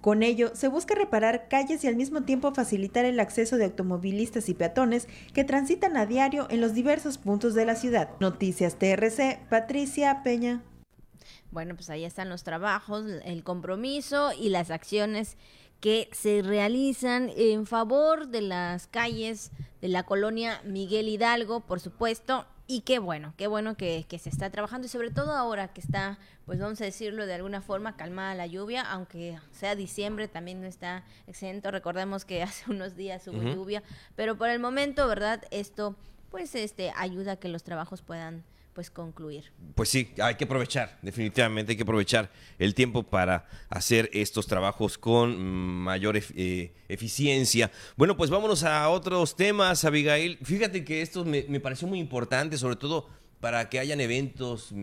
[0.01, 4.49] Con ello, se busca reparar calles y al mismo tiempo facilitar el acceso de automovilistas
[4.49, 8.09] y peatones que transitan a diario en los diversos puntos de la ciudad.
[8.19, 10.61] Noticias TRC, Patricia Peña.
[11.49, 15.37] Bueno, pues ahí están los trabajos, el compromiso y las acciones
[15.85, 22.47] que se realizan en favor de las calles de la colonia Miguel Hidalgo, por supuesto,
[22.65, 26.17] y qué bueno, qué bueno que, se está trabajando y sobre todo ahora que está,
[26.47, 30.65] pues vamos a decirlo de alguna forma, calmada la lluvia, aunque sea diciembre también no
[30.65, 33.83] está exento, recordemos que hace unos días hubo lluvia,
[34.15, 35.43] pero por el momento, ¿verdad?
[35.51, 35.95] Esto
[36.31, 38.43] pues este ayuda a que los trabajos puedan
[38.75, 39.45] pues concluir.
[39.73, 44.97] Pues sí, hay que aprovechar, definitivamente hay que aprovechar el tiempo para hacer estos trabajos
[44.97, 47.71] con mayor eh, eficiencia.
[47.95, 50.37] Bueno, pues vámonos a otros temas, Abigail.
[50.43, 53.07] Fíjate que esto me, pareció muy importante, sobre todo
[53.39, 54.73] para que hayan eventos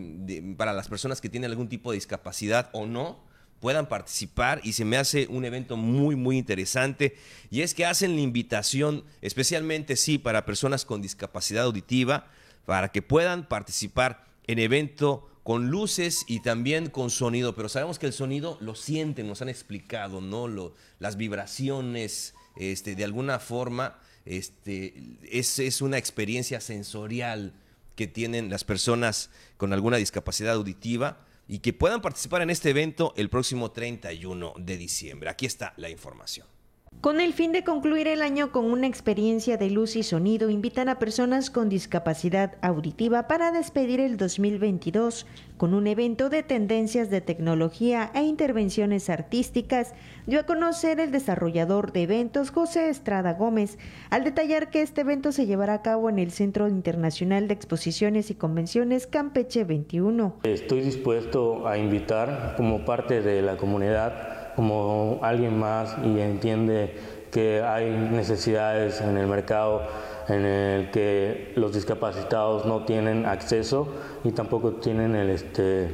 [0.57, 3.23] para las personas que tienen algún tipo de discapacidad o no
[3.59, 7.15] puedan participar y se me hace un evento muy muy interesante
[7.49, 12.27] y es que hacen la invitación especialmente sí para personas con discapacidad auditiva
[12.65, 18.05] para que puedan participar en evento con luces y también con sonido, pero sabemos que
[18.05, 20.47] el sonido lo sienten, nos han explicado, ¿no?
[20.47, 24.93] Lo, las vibraciones, este, de alguna forma, este,
[25.29, 27.53] es, es una experiencia sensorial
[27.95, 33.13] que tienen las personas con alguna discapacidad auditiva y que puedan participar en este evento
[33.17, 35.29] el próximo 31 de diciembre.
[35.29, 36.52] Aquí está la información.
[37.01, 40.87] Con el fin de concluir el año con una experiencia de luz y sonido, invitan
[40.87, 45.25] a personas con discapacidad auditiva para despedir el 2022
[45.57, 49.93] con un evento de tendencias de tecnología e intervenciones artísticas,
[50.27, 53.77] dio a conocer el desarrollador de eventos José Estrada Gómez,
[54.09, 58.29] al detallar que este evento se llevará a cabo en el Centro Internacional de Exposiciones
[58.29, 60.39] y Convenciones Campeche 21.
[60.43, 66.95] Estoy dispuesto a invitar como parte de la comunidad como alguien más y entiende
[67.31, 69.81] que hay necesidades en el mercado
[70.27, 73.87] en el que los discapacitados no tienen acceso
[74.23, 75.89] y tampoco tienen el, este,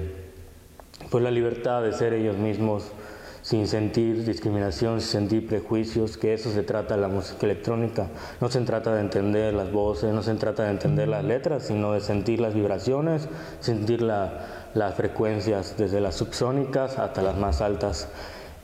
[1.10, 2.92] pues la libertad de ser ellos mismos
[3.42, 8.08] sin sentir discriminación, sin sentir prejuicios, que eso se trata la música electrónica.
[8.42, 11.94] No se trata de entender las voces, no se trata de entender las letras, sino
[11.94, 13.28] de sentir las vibraciones,
[13.62, 18.10] sentir las frecuencias desde las subsónicas hasta las más altas.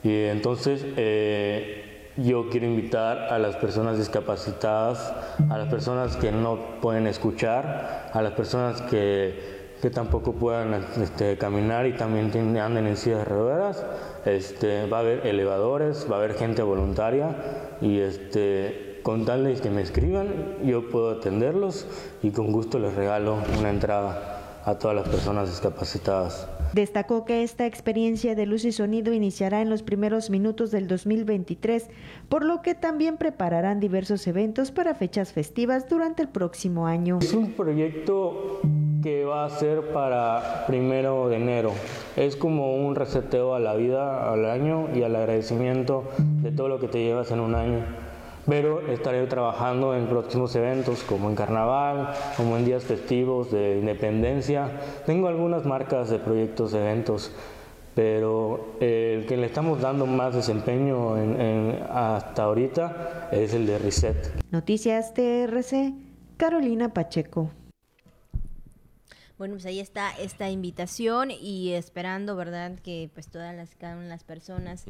[0.06, 5.12] Y entonces eh, yo quiero invitar a las personas discapacitadas,
[5.50, 11.36] a las personas que no pueden escuchar, a las personas que, que tampoco puedan este,
[11.38, 13.84] caminar y también anden en sillas de ruedas.
[14.24, 17.34] Este, va a haber elevadores, va a haber gente voluntaria
[17.80, 20.28] y este, con tal de que me escriban,
[20.64, 21.84] yo puedo atenderlos
[22.22, 26.46] y con gusto les regalo una entrada a todas las personas discapacitadas.
[26.72, 31.88] Destacó que esta experiencia de luz y sonido iniciará en los primeros minutos del 2023,
[32.28, 37.18] por lo que también prepararán diversos eventos para fechas festivas durante el próximo año.
[37.22, 38.60] Es un proyecto
[39.02, 41.72] que va a ser para primero de enero.
[42.16, 46.04] Es como un reseteo a la vida, al año y al agradecimiento
[46.42, 48.05] de todo lo que te llevas en un año.
[48.46, 54.70] Pero estaré trabajando en próximos eventos como en carnaval, como en días festivos de independencia.
[55.04, 57.32] Tengo algunas marcas de proyectos eventos,
[57.94, 61.14] pero el que le estamos dando más desempeño
[61.90, 64.32] hasta ahorita es el de Reset.
[64.52, 65.94] Noticias TRC,
[66.36, 67.50] Carolina Pacheco.
[69.38, 72.78] Bueno, pues ahí está esta invitación y esperando, ¿verdad?
[72.78, 74.84] Que pues todas las, cada una de las personas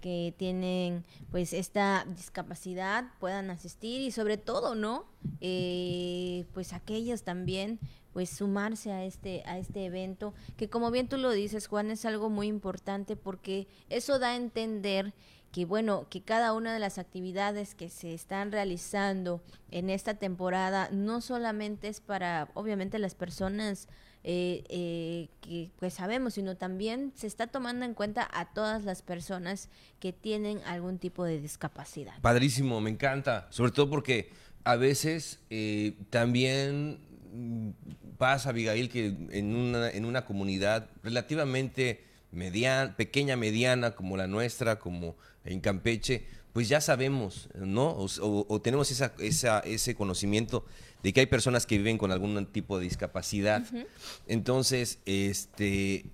[0.00, 5.04] que tienen pues esta discapacidad puedan asistir y sobre todo, ¿no?
[5.40, 7.78] Eh, pues aquellos también
[8.12, 12.04] pues sumarse a este a este evento que como bien tú lo dices Juan es
[12.04, 15.14] algo muy importante porque eso da a entender
[15.52, 20.88] que bueno, que cada una de las actividades que se están realizando en esta temporada
[20.90, 23.86] no solamente es para, obviamente, las personas
[24.24, 29.02] eh, eh, que pues sabemos, sino también se está tomando en cuenta a todas las
[29.02, 29.68] personas
[30.00, 32.18] que tienen algún tipo de discapacidad.
[32.22, 34.30] Padrísimo, me encanta, sobre todo porque
[34.64, 36.98] a veces eh, también
[38.16, 44.78] pasa, Abigail, que en una, en una comunidad relativamente mediana, pequeña, mediana, como la nuestra,
[44.78, 47.96] como en Campeche, pues ya sabemos, ¿no?
[47.96, 50.66] O, tenemos esa, esa, ese conocimiento
[51.02, 53.64] de que hay personas que viven con algún tipo de discapacidad.
[54.26, 56.04] Entonces, este,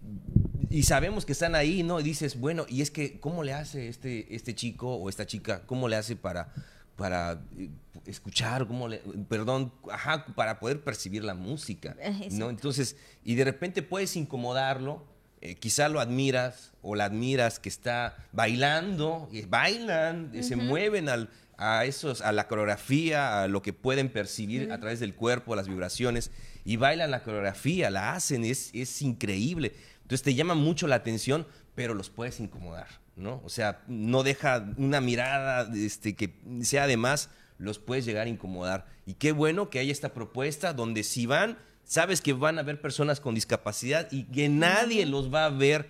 [0.71, 1.99] y sabemos que están ahí, ¿no?
[1.99, 5.63] Y dices, bueno, y es que, ¿cómo le hace este, este chico o esta chica?
[5.67, 6.55] ¿Cómo le hace para,
[6.97, 7.69] para eh,
[8.07, 8.69] escuchar?
[8.69, 11.97] ¿Cómo le, perdón, ajá, para poder percibir la música,
[12.31, 12.49] ¿no?
[12.49, 15.05] Entonces, y de repente puedes incomodarlo
[15.41, 21.29] eh, quizá lo admiras o la admiras que está bailando, y bailan, se mueven al,
[21.57, 25.69] a, esos, a la coreografía, a lo que pueden percibir a través del cuerpo, las
[25.69, 26.31] vibraciones,
[26.65, 29.75] y bailan la coreografía, la hacen, es, es increíble.
[30.03, 33.41] Entonces te llama mucho la atención, pero los puedes incomodar, ¿no?
[33.45, 38.87] O sea, no deja una mirada este, que sea además, los puedes llegar a incomodar.
[39.07, 42.81] Y qué bueno que hay esta propuesta donde si van sabes que van a haber
[42.81, 45.89] personas con discapacidad y que nadie los va a ver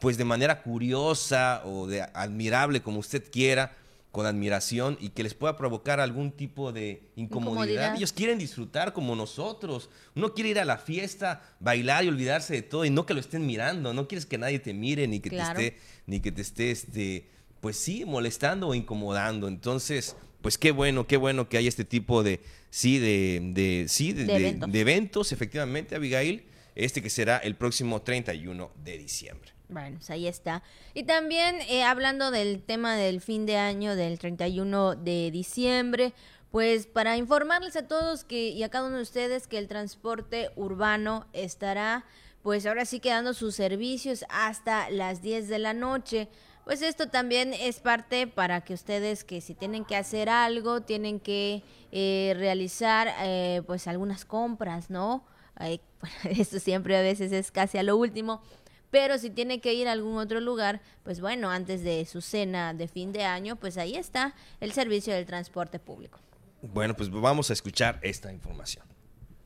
[0.00, 3.74] pues de manera curiosa o de admirable como usted quiera,
[4.12, 7.96] con admiración y que les pueda provocar algún tipo de incomodidad.
[7.96, 9.90] Ellos quieren disfrutar como nosotros.
[10.14, 13.20] Uno quiere ir a la fiesta, bailar y olvidarse de todo y no que lo
[13.20, 13.92] estén mirando.
[13.92, 17.28] No quieres que nadie te mire ni que te esté ni que te esté este
[17.60, 19.48] pues sí molestando o incomodando.
[19.48, 24.58] Entonces, pues qué bueno, qué bueno que hay este tipo de, sí, de, sí, de,
[24.74, 25.32] eventos.
[25.32, 29.52] efectivamente, Abigail, este que será el próximo 31 de diciembre.
[29.70, 30.62] Bueno, pues ahí está.
[30.92, 36.12] Y también eh, hablando del tema del fin de año del 31 de diciembre,
[36.50, 40.50] pues para informarles a todos que y a cada uno de ustedes que el transporte
[40.56, 42.04] urbano estará
[42.42, 46.28] pues ahora sí quedando sus servicios hasta las 10 de la noche.
[46.64, 51.20] Pues esto también es parte para que ustedes que si tienen que hacer algo, tienen
[51.20, 55.24] que eh, realizar eh, pues algunas compras, ¿no?
[55.60, 55.78] Eh,
[56.24, 58.42] esto siempre a veces es casi a lo último.
[58.90, 62.74] Pero si tiene que ir a algún otro lugar, pues bueno, antes de su cena
[62.74, 66.18] de fin de año, pues ahí está el servicio del transporte público.
[66.62, 68.84] Bueno, pues vamos a escuchar esta información.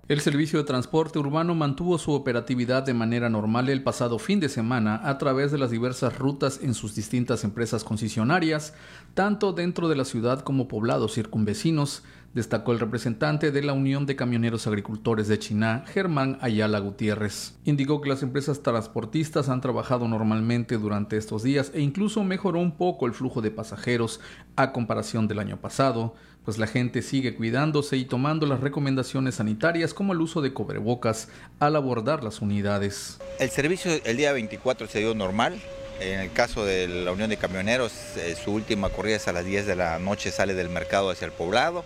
[0.09, 4.49] El servicio de transporte urbano mantuvo su operatividad de manera normal el pasado fin de
[4.49, 8.73] semana a través de las diversas rutas en sus distintas empresas concesionarias,
[9.12, 14.16] tanto dentro de la ciudad como poblados circunvecinos, destacó el representante de la Unión de
[14.16, 17.59] Camioneros Agricultores de China, Germán Ayala Gutiérrez.
[17.64, 22.79] Indicó que las empresas transportistas han trabajado normalmente durante estos días e incluso mejoró un
[22.79, 24.21] poco el flujo de pasajeros
[24.57, 26.14] a comparación del año pasado,
[26.48, 31.28] pues la gente sigue cuidándose y tomando las recomendaciones sanitarias como el uso de cobrebocas
[31.58, 33.18] al abordar las unidades.
[33.38, 35.61] El servicio el día 24 se dio normal.
[36.00, 39.44] En el caso de la Unión de Camioneros, eh, su última corrida es a las
[39.44, 41.84] 10 de la noche, sale del mercado hacia el poblado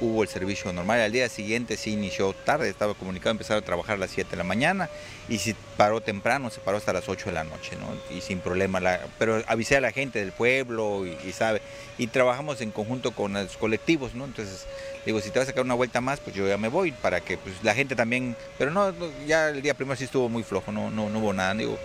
[0.00, 1.00] hubo el servicio normal.
[1.00, 4.36] Al día siguiente se inició tarde, estaba comunicado, empezaron a trabajar a las 7 de
[4.36, 4.88] la mañana
[5.28, 7.88] y si paró temprano, se paró hasta las 8 de la noche, ¿no?
[8.14, 8.80] Y sin problema,
[9.18, 11.60] pero avisé a la gente del pueblo y, sabe,
[11.98, 14.24] y trabajamos en conjunto con los colectivos, ¿no?
[14.24, 14.66] Entonces,
[15.06, 17.20] digo, si te vas a sacar una vuelta más, pues yo ya me voy para
[17.20, 18.92] que pues, la gente también, pero no,
[19.26, 21.78] ya el día primero sí estuvo muy flojo, no, no, no hubo nada, digo,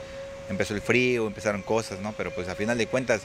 [0.50, 2.14] empezó el frío, empezaron cosas, ¿no?
[2.18, 3.22] Pero pues a final de cuentas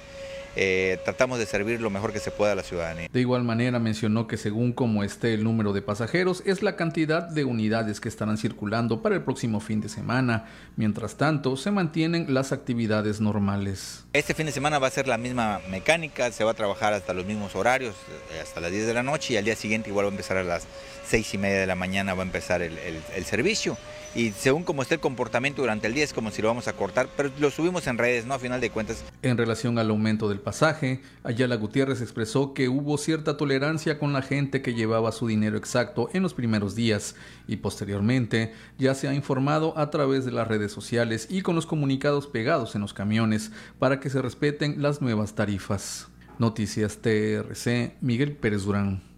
[0.56, 3.08] eh, tratamos de servir lo mejor que se pueda a la ciudadanía.
[3.12, 7.22] De igual manera mencionó que según como esté el número de pasajeros es la cantidad
[7.22, 10.46] de unidades que estarán circulando para el próximo fin de semana.
[10.76, 14.04] Mientras tanto, se mantienen las actividades normales.
[14.12, 17.14] Este fin de semana va a ser la misma mecánica, se va a trabajar hasta
[17.14, 17.94] los mismos horarios,
[18.32, 20.36] eh, hasta las 10 de la noche y al día siguiente igual va a empezar
[20.36, 20.66] a las
[21.08, 23.76] 6 y media de la mañana va a empezar el, el servicio
[24.14, 26.72] y según como esté el comportamiento durante el día es como si lo vamos a
[26.74, 28.34] cortar, pero lo subimos en redes, ¿no?
[28.34, 29.04] A final de cuentas.
[29.22, 34.22] En relación al aumento del pasaje, Ayala Gutiérrez expresó que hubo cierta tolerancia con la
[34.22, 39.14] gente que llevaba su dinero exacto en los primeros días y posteriormente ya se ha
[39.14, 43.50] informado a través de las redes sociales y con los comunicados pegados en los camiones
[43.78, 46.08] para que se respeten las nuevas tarifas.
[46.38, 49.13] Noticias TRC, Miguel Pérez Durán.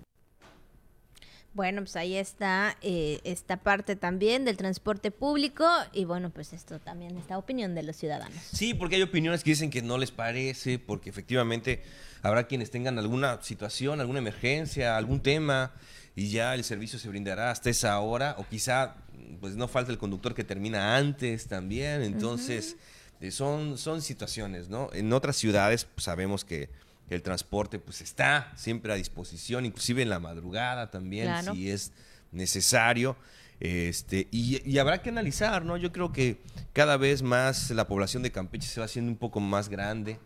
[1.57, 6.79] Bueno, pues ahí está eh, esta parte también del transporte público y bueno, pues esto
[6.81, 8.39] también esta opinión de los ciudadanos.
[8.53, 11.83] Sí, porque hay opiniones que dicen que no les parece, porque efectivamente
[12.21, 15.73] habrá quienes tengan alguna situación, alguna emergencia, algún tema
[16.15, 18.97] y ya el servicio se brindará hasta esa hora o quizá
[19.41, 22.77] pues no falta el conductor que termina antes también, entonces
[23.23, 24.91] eh, son, son situaciones, ¿no?
[24.93, 26.69] En otras ciudades pues, sabemos que
[27.09, 31.93] el transporte pues está siempre a disposición, inclusive en la madrugada también, si es
[32.33, 33.17] necesario.
[33.59, 35.77] Este, y, habrá que analizar, ¿no?
[35.77, 36.39] Yo creo que
[36.73, 40.19] cada vez más la población de Campeche se va haciendo un poco más grande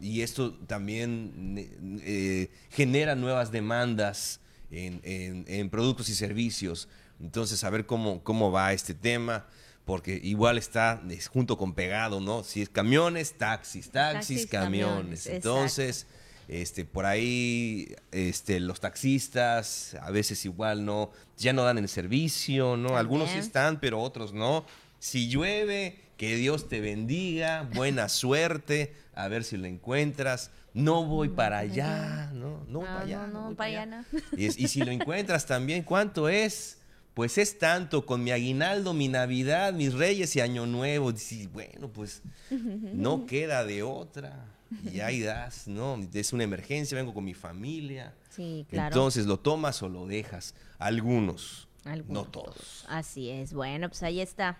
[0.00, 6.88] y esto también eh, genera nuevas demandas en, productos y servicios.
[7.20, 9.46] Entonces, a ver cómo, cómo va este tema
[9.90, 12.44] porque igual está junto con pegado, ¿no?
[12.44, 15.26] Si es camiones, taxis, taxis, camiones.
[15.26, 16.06] Entonces,
[16.46, 22.76] este, por ahí, este, los taxistas a veces igual no, ya no dan el servicio,
[22.76, 22.98] ¿no?
[22.98, 24.64] Algunos sí están, pero otros no.
[25.00, 30.52] Si llueve, que Dios te bendiga, buena suerte, a ver si lo encuentras.
[30.72, 32.64] No voy para allá, ¿no?
[32.68, 33.26] No, para allá.
[33.26, 34.04] No, no, para allá, no.
[34.36, 36.79] y si lo encuentras también, ¿cuánto es?
[37.20, 41.12] Pues es tanto con mi aguinaldo, mi Navidad, mis Reyes y Año Nuevo.
[41.30, 44.46] Y bueno, pues no queda de otra.
[44.90, 46.00] Y ahí das, ¿no?
[46.14, 48.14] Es una emergencia, vengo con mi familia.
[48.30, 48.86] Sí, claro.
[48.86, 50.54] Entonces, ¿lo tomas o lo dejas?
[50.78, 52.86] Algunos, Algunos no todos.
[52.88, 53.52] Así es.
[53.52, 54.56] Bueno, pues ahí está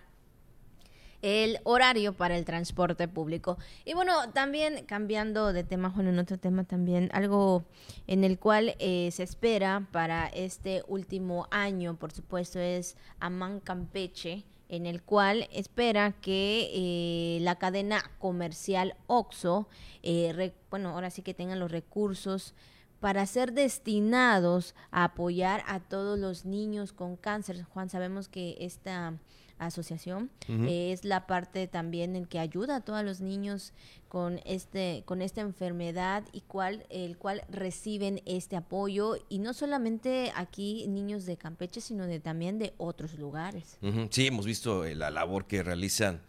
[1.22, 3.58] el horario para el transporte público.
[3.84, 7.64] Y bueno, también cambiando de tema, Juan, en otro tema también, algo
[8.06, 14.44] en el cual eh, se espera para este último año, por supuesto, es Amán Campeche
[14.70, 19.68] en el cual espera que eh, la cadena comercial OXO,
[20.04, 22.54] eh, bueno, ahora sí que tengan los recursos
[23.00, 27.64] para ser destinados a apoyar a todos los niños con cáncer.
[27.64, 29.14] Juan, sabemos que esta
[29.60, 30.30] asociación
[30.68, 33.72] es la parte también en que ayuda a todos los niños
[34.08, 40.32] con este con esta enfermedad y cual el cual reciben este apoyo y no solamente
[40.34, 43.78] aquí niños de Campeche sino de también de otros lugares.
[44.10, 46.20] Sí hemos visto eh, la labor que realizan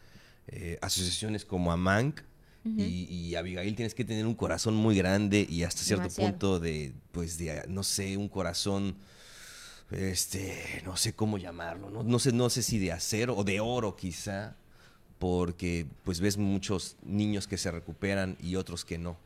[0.47, 2.21] eh, asociaciones como AMANC
[2.63, 7.39] y, Abigail tienes que tener un corazón muy grande y hasta cierto punto de pues
[7.39, 8.97] de no sé un corazón
[9.91, 12.19] este, no sé cómo llamarlo, ¿no?
[12.19, 14.55] sé, no sé si de acero o de oro quizá,
[15.19, 19.17] porque pues ves muchos niños que se recuperan y otros que no.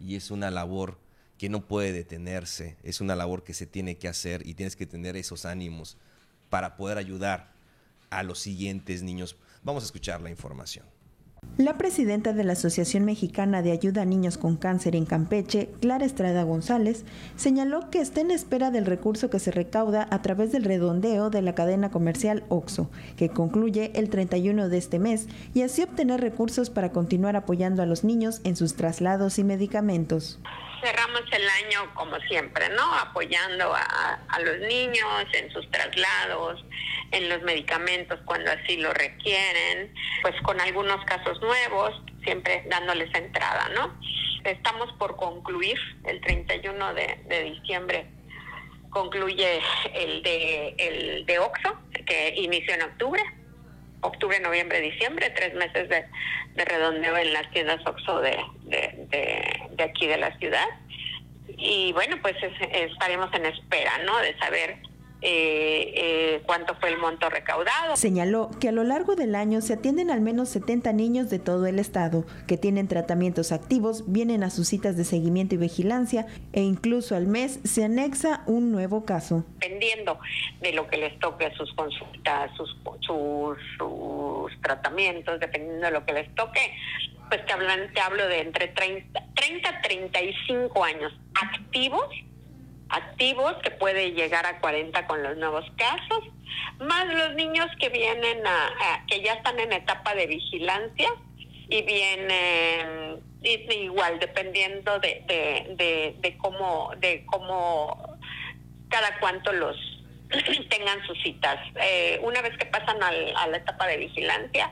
[0.00, 0.98] Y es una labor
[1.38, 4.86] que no puede detenerse, es una labor que se tiene que hacer y tienes que
[4.86, 5.96] tener esos ánimos
[6.48, 7.52] para poder ayudar
[8.10, 9.36] a los siguientes niños.
[9.62, 10.93] Vamos a escuchar la información.
[11.56, 16.04] La presidenta de la Asociación Mexicana de Ayuda a Niños con Cáncer en Campeche, Clara
[16.04, 17.04] Estrada González,
[17.36, 21.42] señaló que está en espera del recurso que se recauda a través del redondeo de
[21.42, 26.70] la cadena comercial OXO, que concluye el 31 de este mes, y así obtener recursos
[26.70, 30.40] para continuar apoyando a los niños en sus traslados y medicamentos
[30.84, 32.94] cerramos el año como siempre, ¿no?
[32.94, 36.62] Apoyando a, los niños en sus traslados,
[37.12, 43.70] en los medicamentos cuando así lo requieren, pues con algunos casos nuevos, siempre dándoles entrada,
[43.74, 43.98] ¿no?
[44.44, 48.06] Estamos por concluir el 31 de, de diciembre
[48.90, 49.60] concluye
[49.92, 53.22] el de el de Oxo que inició en octubre
[54.04, 56.04] octubre, noviembre, diciembre, tres meses de,
[56.64, 60.66] redondeo en las tiendas Oxxo de, de, aquí de la ciudad.
[61.48, 62.36] Y bueno, pues
[62.72, 64.18] estaremos en espera, ¿no?
[64.18, 64.76] De saber
[65.26, 67.96] eh, eh, cuánto fue el monto recaudado.
[67.96, 71.66] Señaló que a lo largo del año se atienden al menos 70 niños de todo
[71.66, 76.60] el estado que tienen tratamientos activos, vienen a sus citas de seguimiento y vigilancia e
[76.60, 79.46] incluso al mes se anexa un nuevo caso.
[79.60, 80.18] Dependiendo
[80.60, 86.12] de lo que les toque, sus consultas, sus, sus, sus tratamientos, dependiendo de lo que
[86.12, 86.60] les toque,
[87.30, 92.04] pues te, hablan, te hablo de entre 30, 30 a 35 años activos,
[92.88, 96.24] activos que puede llegar a 40 con los nuevos casos,
[96.78, 101.08] más los niños que vienen a, que ya están en etapa de vigilancia
[101.68, 105.22] y vienen igual dependiendo de,
[105.76, 108.16] de, de, cómo de cómo
[108.88, 109.76] cada cuánto los
[110.70, 111.58] tengan sus citas.
[111.76, 114.70] Eh, una vez que pasan al, a la etapa de vigilancia,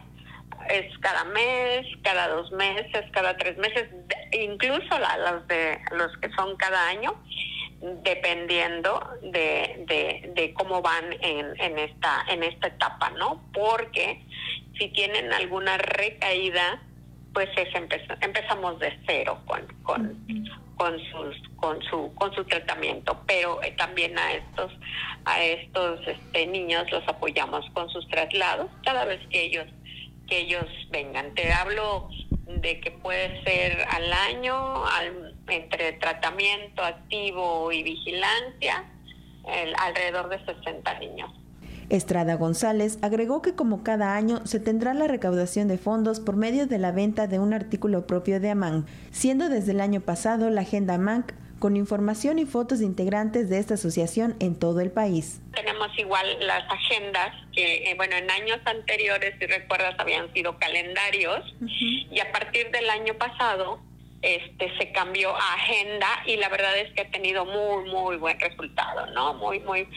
[0.68, 3.88] es cada mes, cada dos meses, cada tres meses,
[4.32, 7.14] incluso la, los, de, los que son cada año,
[7.82, 13.42] dependiendo de, de, cómo van en, en, esta, en esta etapa, ¿no?
[13.52, 14.24] Porque
[14.78, 16.80] si tienen alguna recaída,
[17.34, 17.68] pues es
[18.20, 20.26] empezamos de cero con, con,
[20.76, 23.20] con sus con su con su tratamiento.
[23.26, 24.72] Pero eh, también a estos
[25.24, 28.70] a estos este, niños los apoyamos con sus traslados.
[28.84, 29.66] Cada vez que ellos
[30.28, 31.34] que ellos vengan.
[31.34, 32.08] Te hablo
[32.46, 34.84] de que puede ser al año
[35.56, 38.84] entre tratamiento activo y vigilancia
[39.78, 41.30] alrededor de 60 niños
[41.92, 46.66] Estrada González agregó que como cada año se tendrá la recaudación de fondos por medio
[46.66, 50.62] de la venta de un artículo propio de AMAN, siendo desde el año pasado la
[50.62, 51.26] agenda AMAN
[51.58, 55.42] con información y fotos de integrantes de esta asociación en todo el país.
[55.54, 61.54] Tenemos igual las agendas que, eh, bueno, en años anteriores, si recuerdas, habían sido calendarios
[61.60, 63.78] y a partir del año pasado
[64.22, 68.38] este se cambió a agenda y la verdad es que ha tenido muy muy buen
[68.40, 69.34] resultado, ¿no?
[69.34, 69.88] Muy muy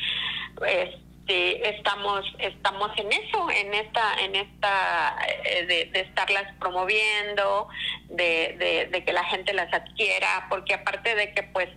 [0.56, 0.90] pues,
[1.26, 7.68] este, estamos estamos en eso en esta en esta eh, de, estarlas promoviendo
[8.10, 11.68] de, de, que la gente las adquiera porque aparte de que pues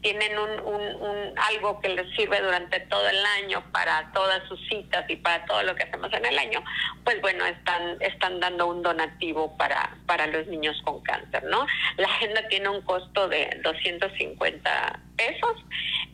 [0.00, 5.04] tienen un, un, algo que les sirve durante todo el año para todas sus citas
[5.08, 6.64] y para todo lo que hacemos en el año
[7.04, 11.66] pues bueno están están dando un donativo para para los niños con cáncer no
[11.98, 15.56] la agenda tiene un costo de 250 pesos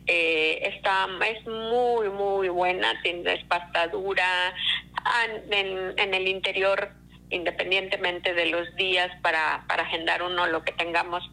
[0.07, 4.53] eh, está es muy muy buena tiene espastadura
[5.49, 7.01] en, en el interior
[7.31, 11.23] independientemente de los días para, para agendar uno lo que tengamos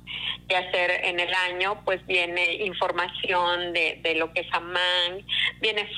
[0.49, 5.27] que hacer en el año, pues viene información de, de lo que es AMAN,
[5.61, 5.89] viene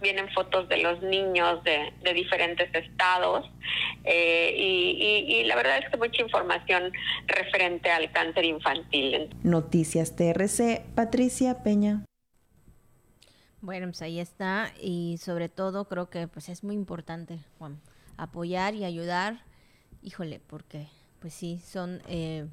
[0.00, 3.48] vienen fotos de los niños de, de diferentes estados
[4.04, 6.92] eh, y, y, y la verdad es que mucha información
[7.26, 9.28] referente al cáncer infantil.
[9.42, 12.04] Noticias TRC, Patricia Peña.
[13.62, 17.78] Bueno, pues ahí está y sobre todo creo que pues es muy importante, Juan,
[18.16, 19.44] apoyar y ayudar,
[20.02, 20.88] híjole, porque
[21.20, 22.46] pues sí, son eh,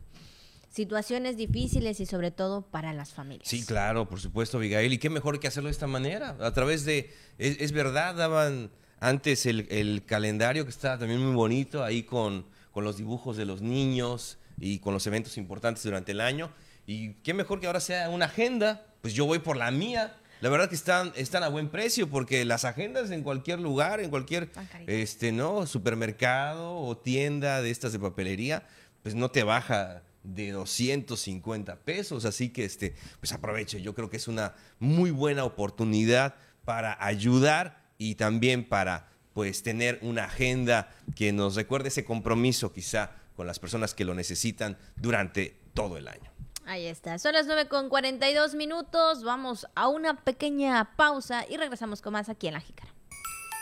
[0.70, 3.47] situaciones difíciles y sobre todo para las familias.
[3.47, 6.84] Sí, claro, por supuesto, Abigail, y qué mejor que hacerlo de esta manera, a través
[6.84, 12.45] de, es, verdad, daban antes el, el, calendario que estaba también muy bonito, ahí con,
[12.72, 16.51] con los dibujos de los niños y con los eventos importantes durante el año,
[16.86, 20.49] y qué mejor que ahora sea una agenda, pues yo voy por la mía la
[20.49, 24.49] verdad que están, están a buen precio porque las agendas en cualquier lugar, en cualquier
[24.85, 25.65] este, ¿no?
[25.65, 28.67] supermercado o tienda de estas de papelería,
[29.01, 32.25] pues no te baja de 250 pesos.
[32.25, 33.81] Así que este, pues aproveche.
[33.81, 36.35] Yo creo que es una muy buena oportunidad
[36.65, 43.11] para ayudar y también para pues tener una agenda que nos recuerde ese compromiso quizá
[43.35, 46.36] con las personas que lo necesitan durante todo el año.
[46.68, 47.18] Ahí está.
[47.18, 49.24] Son las 9 con 42 minutos.
[49.24, 52.91] Vamos a una pequeña pausa y regresamos con más aquí en La Jícara.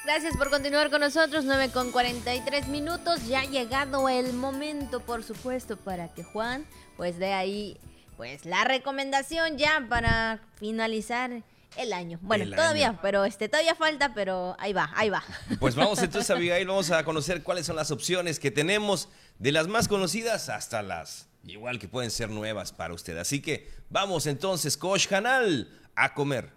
[0.06, 1.45] Gracias por continuar con nosotros.
[1.45, 3.28] 9 con 43 minutos.
[3.28, 6.66] Ya ha llegado el momento, por supuesto, para que Juan
[6.97, 7.78] pues dé ahí
[8.18, 11.43] pues la recomendación ya para finalizar
[11.78, 12.18] el año.
[12.24, 15.24] Bueno, todavía, pero este todavía falta, pero ahí va, ahí va.
[15.60, 19.68] Pues vamos entonces, Abigail, vamos a conocer cuáles son las opciones que tenemos de las
[19.68, 23.18] más conocidas hasta las igual que pueden ser nuevas para usted.
[23.18, 26.50] Así que vamos entonces, Coach Canal, a comer.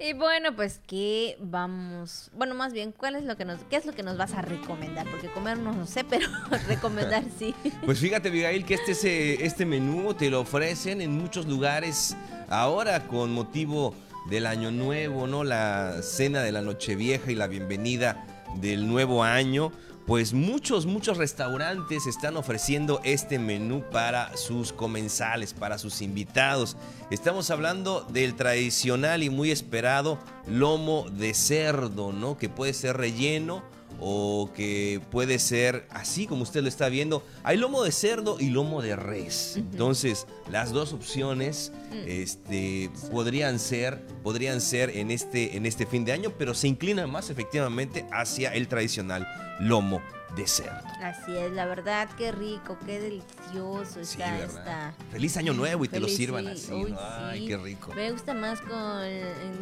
[0.00, 3.84] Y bueno, pues qué vamos, bueno, más bien, ¿cuál es lo que nos qué es
[3.84, 5.10] lo que nos vas a recomendar?
[5.10, 6.28] Porque comer no, sé, pero
[6.68, 7.52] recomendar sí.
[7.84, 12.16] Pues fíjate, Abigail, que este este menú te lo ofrecen en muchos lugares
[12.48, 13.92] ahora con motivo
[14.30, 15.42] del año nuevo, ¿no?
[15.42, 18.24] La cena de la Nochevieja y la bienvenida
[18.54, 19.72] del nuevo año
[20.08, 26.78] pues muchos, muchos restaurantes están ofreciendo este menú para sus comensales, para sus invitados.
[27.10, 32.38] Estamos hablando del tradicional y muy esperado lomo de cerdo, ¿no?
[32.38, 33.62] Que puede ser relleno
[34.00, 37.24] o que puede ser así como usted lo está viendo.
[37.42, 39.54] Hay lomo de cerdo y lomo de res.
[39.56, 41.94] Entonces, las dos opciones mm.
[42.06, 47.10] este, podrían ser, podrían ser en este, en este fin de año, pero se inclinan
[47.10, 49.26] más efectivamente hacia el tradicional
[49.60, 50.00] lomo
[50.36, 50.86] de cerdo.
[51.02, 54.94] Así es, la verdad, qué rico, qué delicioso Sí, está esta.
[55.10, 56.50] Feliz año nuevo y te lo sirvan sí.
[56.50, 56.72] así.
[56.72, 56.98] Uy, ¿no?
[57.00, 57.46] Ay, sí.
[57.48, 57.92] qué rico.
[57.94, 59.00] Me gusta más con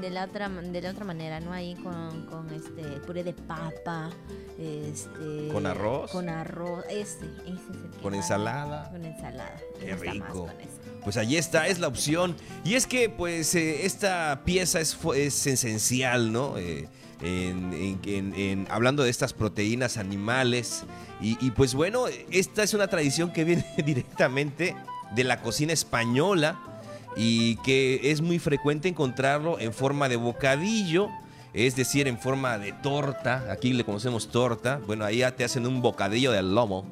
[0.00, 1.52] de la otra de la otra manera, ¿no?
[1.52, 4.10] Ahí con, con este puré de papa,
[4.58, 6.10] este ¿Con arroz?
[6.10, 8.16] Con arroz, ese, ese es el que ¿Con va.
[8.16, 8.90] ensalada?
[8.90, 9.56] Con ensalada.
[9.80, 10.48] Qué rico.
[11.04, 12.34] Pues allí está, es la opción.
[12.64, 16.58] Y es que, pues, eh, esta pieza es, es esencial, ¿no?
[16.58, 16.88] Eh,
[17.22, 20.84] en- hablando de estas proteínas animales.
[21.20, 24.76] Y, pues bueno, esta es una tradición que viene directamente
[25.14, 26.58] de la cocina española
[27.16, 31.08] y que es muy frecuente encontrarlo en forma de bocadillo.
[31.54, 33.50] Es decir, en forma de torta.
[33.50, 34.78] Aquí le conocemos torta.
[34.86, 36.84] Bueno, ahí ya te hacen un bocadillo de lomo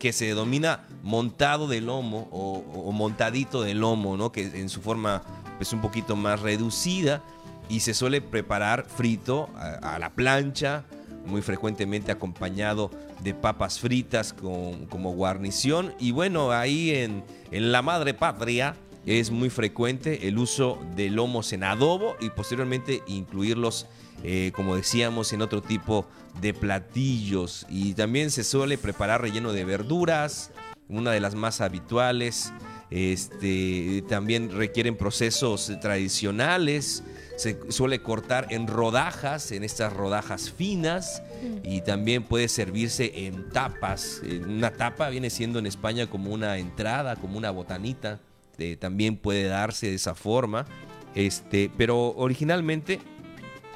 [0.00, 4.32] que se denomina montado de lomo o, montadito de lomo, ¿no?
[4.32, 5.22] Que en su forma
[5.56, 7.22] pues un poquito más reducida
[7.68, 10.84] y se suele preparar frito a, la plancha,
[11.26, 12.90] muy frecuentemente acompañado
[13.22, 19.50] de papas fritas como guarnición y bueno, ahí en, en la madre patria es muy
[19.50, 23.86] frecuente el uso de lomos en adobo y posteriormente incluirlos
[24.24, 26.06] eh, como decíamos, en otro tipo
[26.40, 27.66] de platillos.
[27.68, 30.50] Y también se suele preparar relleno de verduras,
[30.88, 32.52] una de las más habituales.
[32.90, 37.04] Este, también requieren procesos tradicionales.
[37.38, 41.22] Se suele cortar en rodajas, en estas rodajas finas.
[41.62, 44.20] Y también puede servirse en tapas.
[44.24, 48.20] En Una tapa viene siendo en España como una entrada, como una botanita.
[48.58, 50.66] Eh, también puede darse de esa forma.
[51.14, 53.00] Este, pero originalmente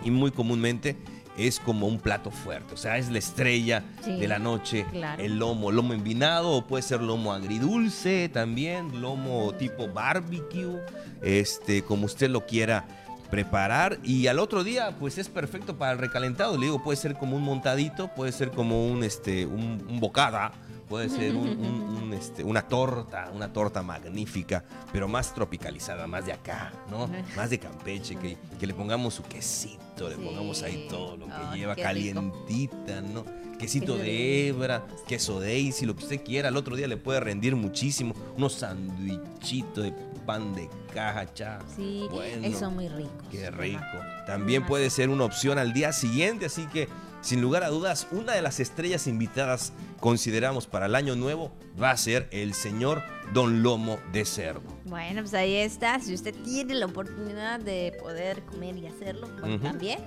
[0.05, 0.97] y muy comúnmente
[1.39, 5.23] es como un plato fuerte, o sea, es la estrella Sí, de la noche, claro.
[5.23, 10.79] el lomo, lomo envinado o puede ser lomo agridulce también, lomo tipo barbecue,
[11.23, 12.85] este, como usted lo quiera
[13.33, 17.15] preparar y al otro día pues es perfecto para el recalentado, le digo, puede ser
[17.15, 20.53] como un montadito, puede ser como un este un, un bocada,
[20.93, 24.63] puede ser un- un- un, este, una torta, una torta magnífica,
[24.93, 27.09] pero más tropicalizada, más de acá, ¿no?
[27.35, 30.21] Más de Campeche, que, que le pongamos su quesito, le Sí.
[30.23, 31.83] pongamos ahí todo lo que lleva rico.
[31.87, 33.25] calientita, ¿no?
[33.59, 36.49] Quesito de hebra, queso Daisy, lo que usted quiera.
[36.49, 38.13] Al otro día le puede rendir muchísimo.
[38.37, 39.93] Unos sandwichitos de
[40.27, 41.59] pan de caja, cha.
[41.75, 43.11] Sí, Bueno, eso muy rico.
[43.31, 43.81] Qué rico.
[44.27, 46.89] También puede ser una opción al día siguiente, así que
[47.23, 51.93] sin lugar a dudas, una de las estrellas invitadas consideramos para el año nuevo va
[51.93, 53.03] a ser el señor
[53.33, 54.63] Don Lomo de Cerdo.
[54.85, 55.99] Bueno, pues ahí está.
[56.01, 60.01] Si usted tiene la oportunidad de poder comer y hacerlo, pues también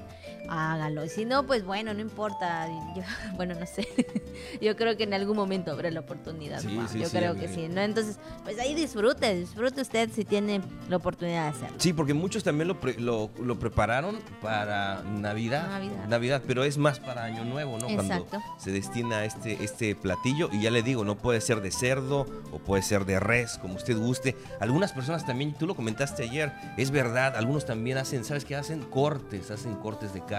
[0.50, 1.06] hágalo.
[1.06, 2.68] Y si no, pues bueno, no importa.
[2.96, 3.04] Yo,
[3.36, 3.88] bueno, no sé.
[4.62, 6.60] Yo creo que en algún momento habrá la oportunidad.
[6.62, 6.88] Sí, Juan.
[6.89, 7.68] sí, Yo sí, creo que sí.
[7.70, 7.82] ¿no?
[7.82, 9.36] Entonces, pues ahí disfrute.
[9.36, 11.78] Disfrute usted si tiene la oportunidad de hacerlo.
[11.80, 15.68] Sí, porque muchos también lo, pre- lo, lo prepararon para Navidad,
[16.08, 16.41] Navidad.
[16.48, 17.89] pero es más para Año Nuevo, ¿no?
[17.89, 18.26] Exacto.
[18.30, 22.26] Cuando se destina este, este platillo y ya le digo, no puede ser de cerdo
[22.52, 24.36] o puede ser de res, como usted guste.
[24.60, 28.82] Algunas personas también, tú lo comentaste ayer, es verdad, algunos también hacen, ¿sabes qué hacen?
[28.84, 30.34] Cortes, hacen cortes de carne.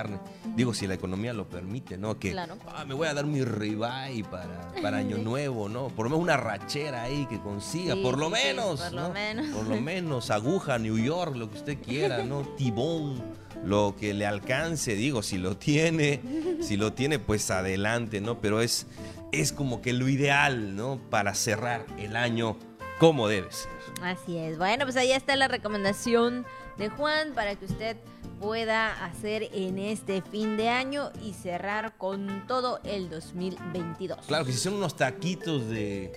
[0.54, 2.18] Digo, si la economía lo permite, ¿no?
[2.18, 2.56] Que Claro.
[2.74, 5.88] ah, me voy a dar mi ribeye para, para Año Nuevo, ¿no?
[5.88, 8.92] Por lo menos una rachera ahí que consiga, Sí, por lo sí, sí, menos, por
[8.92, 9.10] lo ¿no?
[9.12, 9.46] menos.
[9.48, 12.40] Por lo menos, aguja, New York, lo que usted quiera, ¿no?
[12.56, 13.22] Tibón,
[13.64, 16.20] lo que le alcance, digo, si lo tiene,
[16.60, 18.38] si lo tiene, pues adelante, ¿no?
[18.40, 18.86] Pero es,
[19.32, 20.98] es como que lo ideal, ¿no?
[21.10, 22.56] Para cerrar el año
[22.98, 23.70] como debe ser.
[24.02, 24.56] Así es.
[24.58, 26.46] Bueno, pues ahí está la recomendación
[26.78, 27.96] de Juan para que usted
[28.40, 34.18] pueda hacer en este fin de año y cerrar con todo el 2022.
[34.26, 36.12] Claro que si son unos taquitos de,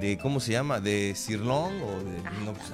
[0.00, 0.80] de ¿cómo se llama?
[0.80, 2.70] De sirlón o de, no, pues,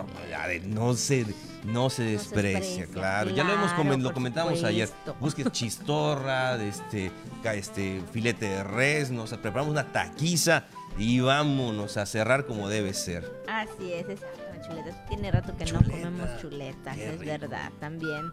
[0.48, 1.26] de- no se,
[1.64, 3.30] no se desprecia, desprecia, claro.
[3.30, 4.88] Ya lo hemos claro, comen- lo comentamos ayer.
[5.20, 7.10] Busque chistorra, de este,
[7.54, 10.64] este filete de res, nos preparamos una taquiza
[10.98, 13.30] y vámonos a cerrar como debe ser.
[13.46, 15.06] Así es, exacto, chuletas.
[15.08, 17.24] Tiene rato que no comemos chuletas, qué es rico.
[17.38, 18.32] verdad, también.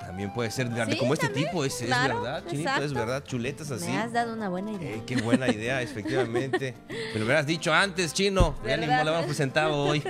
[0.00, 3.86] También puede ser Sí, como este tipo, es, es verdad, Chinito, es verdad, chuletas así.
[3.88, 4.96] Me has dado una buena idea.
[4.96, 6.74] Eh, qué buena idea, efectivamente.
[6.88, 8.56] Me lo hubieras dicho antes, chino.
[8.66, 10.02] Ya ni le hemos presentado hoy.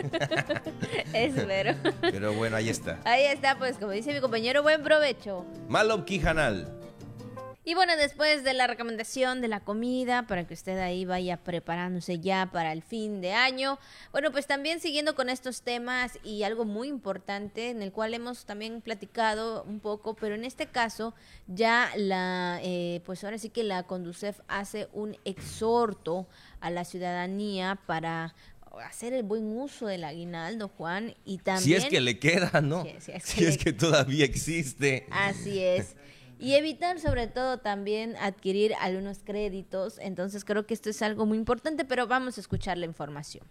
[1.13, 1.75] Espero.
[2.01, 3.01] Pero bueno, ahí está.
[3.05, 5.45] Ahí está, pues como dice mi compañero, buen provecho.
[5.69, 6.82] Malop Kijanal.
[7.65, 12.19] Y bueno, después de la recomendación de la comida, para que usted ahí vaya preparándose
[12.19, 13.79] ya para el fin de año,
[14.11, 18.47] bueno, pues también siguiendo con estos temas y algo muy importante en el cual hemos
[18.47, 21.15] también platicado un poco, pero en este caso
[21.47, 26.27] ya la, eh, pues ahora sí que la Conducef hace un exhorto
[26.61, 28.35] a la ciudadanía para
[28.89, 31.63] hacer el buen uso del aguinaldo, Juan, y también...
[31.63, 32.83] Si es que le queda, ¿no?
[32.85, 35.07] Si es que Si le- es que todavía existe.
[35.13, 35.95] Así es.
[36.43, 39.99] Y evitar sobre todo también adquirir algunos créditos.
[40.01, 43.45] Entonces creo que esto es algo muy importante, pero vamos a escuchar la información.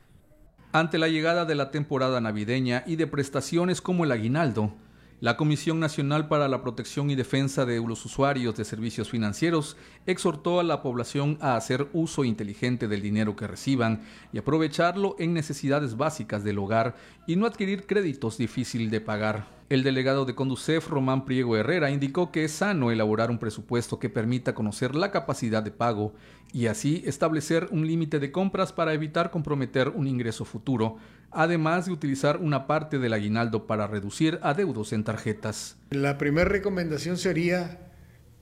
[0.73, 4.73] Ante la llegada de la temporada navideña y de prestaciones como el aguinaldo,
[5.21, 10.59] la Comisión Nacional para la Protección y Defensa de los Usuarios de Servicios Financieros exhortó
[10.59, 14.01] a la población a hacer uso inteligente del dinero que reciban
[14.33, 16.95] y aprovecharlo en necesidades básicas del hogar
[17.27, 19.61] y no adquirir créditos difíciles de pagar.
[19.69, 24.09] El delegado de Conducef, Román Priego Herrera, indicó que es sano elaborar un presupuesto que
[24.09, 26.13] permita conocer la capacidad de pago
[26.51, 30.97] y así establecer un límite de compras para evitar comprometer un ingreso futuro,
[31.31, 35.77] además de utilizar una parte del aguinaldo para reducir adeudos en tarjetas.
[35.89, 37.79] La primera recomendación sería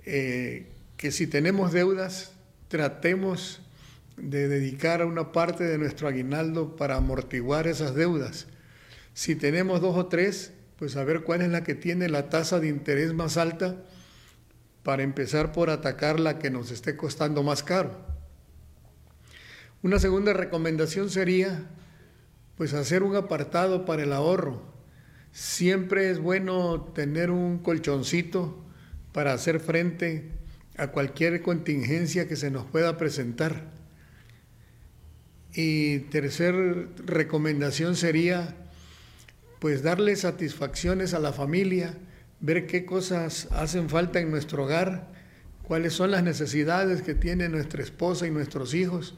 [0.05, 2.33] eh, que si tenemos deudas,
[2.67, 3.61] tratemos
[4.17, 8.47] de dedicar una parte de nuestro aguinaldo para amortiguar esas deudas.
[9.13, 12.59] Si tenemos dos o tres, pues a ver cuál es la que tiene la tasa
[12.59, 13.83] de interés más alta
[14.83, 17.91] para empezar por atacar la que nos esté costando más caro.
[19.81, 21.69] Una segunda recomendación sería
[22.59, 24.61] pues hacer un apartado para el ahorro.
[25.31, 28.61] Siempre es bueno tener un colchoncito
[29.13, 30.33] para hacer frente
[30.75, 33.71] a cualquier contingencia que se nos pueda presentar.
[35.53, 38.57] Y tercer recomendación sería
[39.59, 41.97] pues darle satisfacciones a la familia,
[42.41, 45.13] ver qué cosas hacen falta en nuestro hogar,
[45.63, 49.15] cuáles son las necesidades que tiene nuestra esposa y nuestros hijos,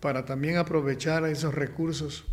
[0.00, 2.24] para también aprovechar esos recursos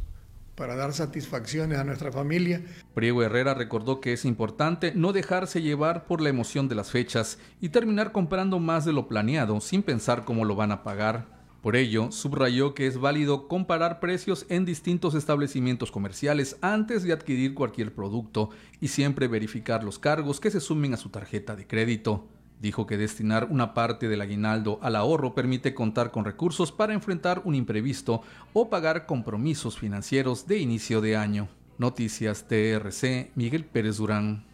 [0.56, 2.64] para dar satisfacciones a nuestra familia.
[2.94, 7.38] Priego Herrera recordó que es importante no dejarse llevar por la emoción de las fechas
[7.62, 11.36] y terminar comprando más de lo planeado sin pensar cómo lo van a pagar.
[11.62, 17.56] Por ello, subrayó que es válido comparar precios en distintos establecimientos comerciales antes de adquirir
[17.56, 22.28] cualquier producto y siempre verificar los cargos que se sumen a su tarjeta de crédito.
[22.60, 27.42] Dijo que destinar una parte del aguinaldo al ahorro permite contar con recursos para enfrentar
[27.46, 28.22] un imprevisto
[28.54, 31.48] o pagar compromisos financieros de inicio de año.
[31.78, 34.46] Noticias TRC, Miguel Pérez Durán.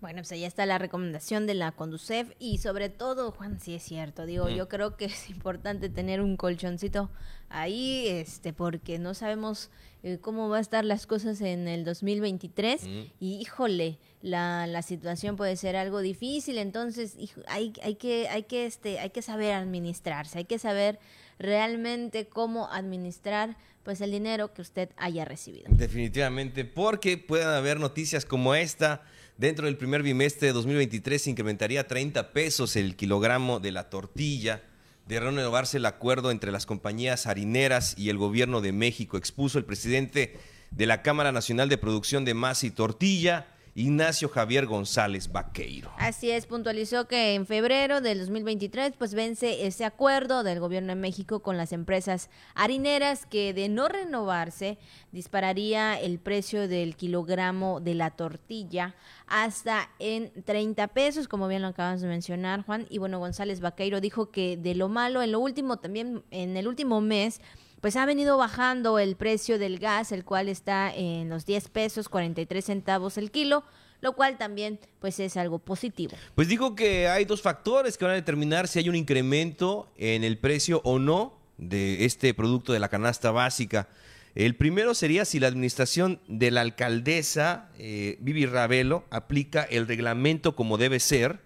[0.00, 3.82] Bueno, pues ahí está la recomendación de la Conducef y sobre todo, Juan, sí es
[3.82, 7.10] cierto, digo, yo creo que es importante tener un colchoncito
[7.50, 9.70] ahí, este, porque no sabemos
[10.02, 12.82] eh, cómo va a estar las cosas en el 2023
[13.20, 17.16] y híjole, la, la situación puede ser algo difícil, entonces
[17.46, 20.98] hay, hay que, hay que, este, hay que saber administrarse, hay que saber
[21.38, 25.64] realmente cómo administrar pues el dinero que usted haya recibido.
[25.70, 29.02] Definitivamente, porque pueden haber noticias como esta
[29.40, 34.62] Dentro del primer bimestre de 2023 se incrementaría 30 pesos el kilogramo de la tortilla.
[35.06, 39.64] De renovarse el acuerdo entre las compañías harineras y el gobierno de México, expuso el
[39.64, 40.38] presidente
[40.70, 45.92] de la Cámara Nacional de Producción de Masa y Tortilla, Ignacio Javier González Vaqueiro.
[45.96, 51.00] Así es, puntualizó que en febrero del 2023 pues vence ese acuerdo del gobierno de
[51.00, 54.78] México con las empresas harineras que de no renovarse
[55.12, 58.94] dispararía el precio del kilogramo de la tortilla
[59.26, 62.86] hasta en 30 pesos, como bien lo acabas de mencionar, Juan.
[62.90, 66.66] Y bueno, González Vaqueiro dijo que de lo malo, en lo último, también en el
[66.66, 67.40] último mes,
[67.80, 72.08] pues ha venido bajando el precio del gas, el cual está en los 10 pesos
[72.08, 73.64] 43 centavos el kilo,
[74.00, 76.12] lo cual también pues es algo positivo.
[76.34, 80.24] Pues dijo que hay dos factores que van a determinar si hay un incremento en
[80.24, 83.88] el precio o no de este producto de la canasta básica.
[84.34, 90.54] El primero sería si la administración de la alcaldesa eh, Vivi Ravelo aplica el reglamento
[90.54, 91.40] como debe ser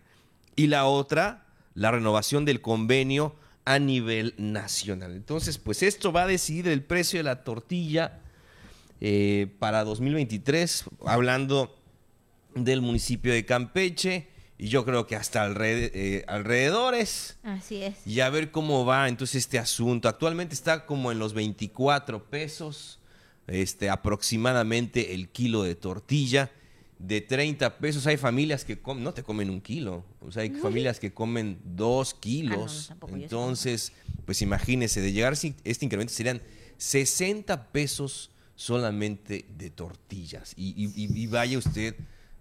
[0.55, 5.13] y la otra, la renovación del convenio a nivel nacional.
[5.15, 8.21] Entonces, pues esto va a decidir el precio de la tortilla
[9.01, 11.77] eh, para 2023, hablando
[12.55, 17.39] del municipio de Campeche y yo creo que hasta eh, alrededores.
[17.43, 18.07] Así es.
[18.07, 20.09] Y a ver cómo va entonces este asunto.
[20.09, 23.01] Actualmente está como en los 24 pesos,
[23.47, 26.51] este, aproximadamente el kilo de tortilla
[27.07, 28.07] de 30 pesos.
[28.07, 30.05] Hay familias que no te comen un kilo.
[30.21, 32.93] O sea, hay familias que comen dos kilos.
[32.93, 33.93] Ah, Entonces,
[34.25, 36.41] pues imagínese, de llegar este incremento serían
[36.79, 40.55] 60 pesos solamente de tortillas.
[40.57, 41.95] Y, vaya usted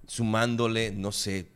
[0.08, 1.48] sumándole, no sé,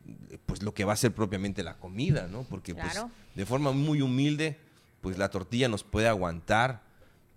[0.45, 2.43] pues lo que va a ser propiamente la comida, ¿no?
[2.43, 2.93] Porque pues
[3.36, 4.58] de forma muy humilde,
[5.01, 6.82] pues la tortilla nos puede aguantar,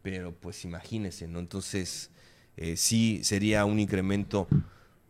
[0.03, 1.39] pero pues imagínese, ¿no?
[1.41, 2.11] Entonces,
[2.57, 4.49] eh, sí sería un incremento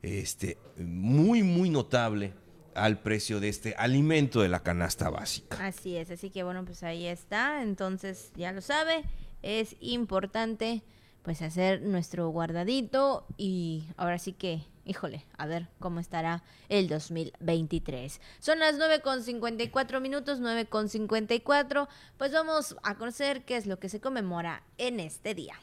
[0.03, 2.33] este, muy, muy notable
[2.75, 5.65] al precio de este alimento de la canasta básica.
[5.65, 9.05] Así es, así que bueno, pues ahí está, entonces ya lo sabe,
[9.43, 10.83] es importante
[11.23, 18.21] pues hacer nuestro guardadito y ahora sí que híjole, a ver cómo estará el 2023.
[18.41, 21.89] Son las 9 con 54 minutos, 9 con 54.
[22.17, 25.55] Pues vamos a conocer qué es lo que se conmemora en este día.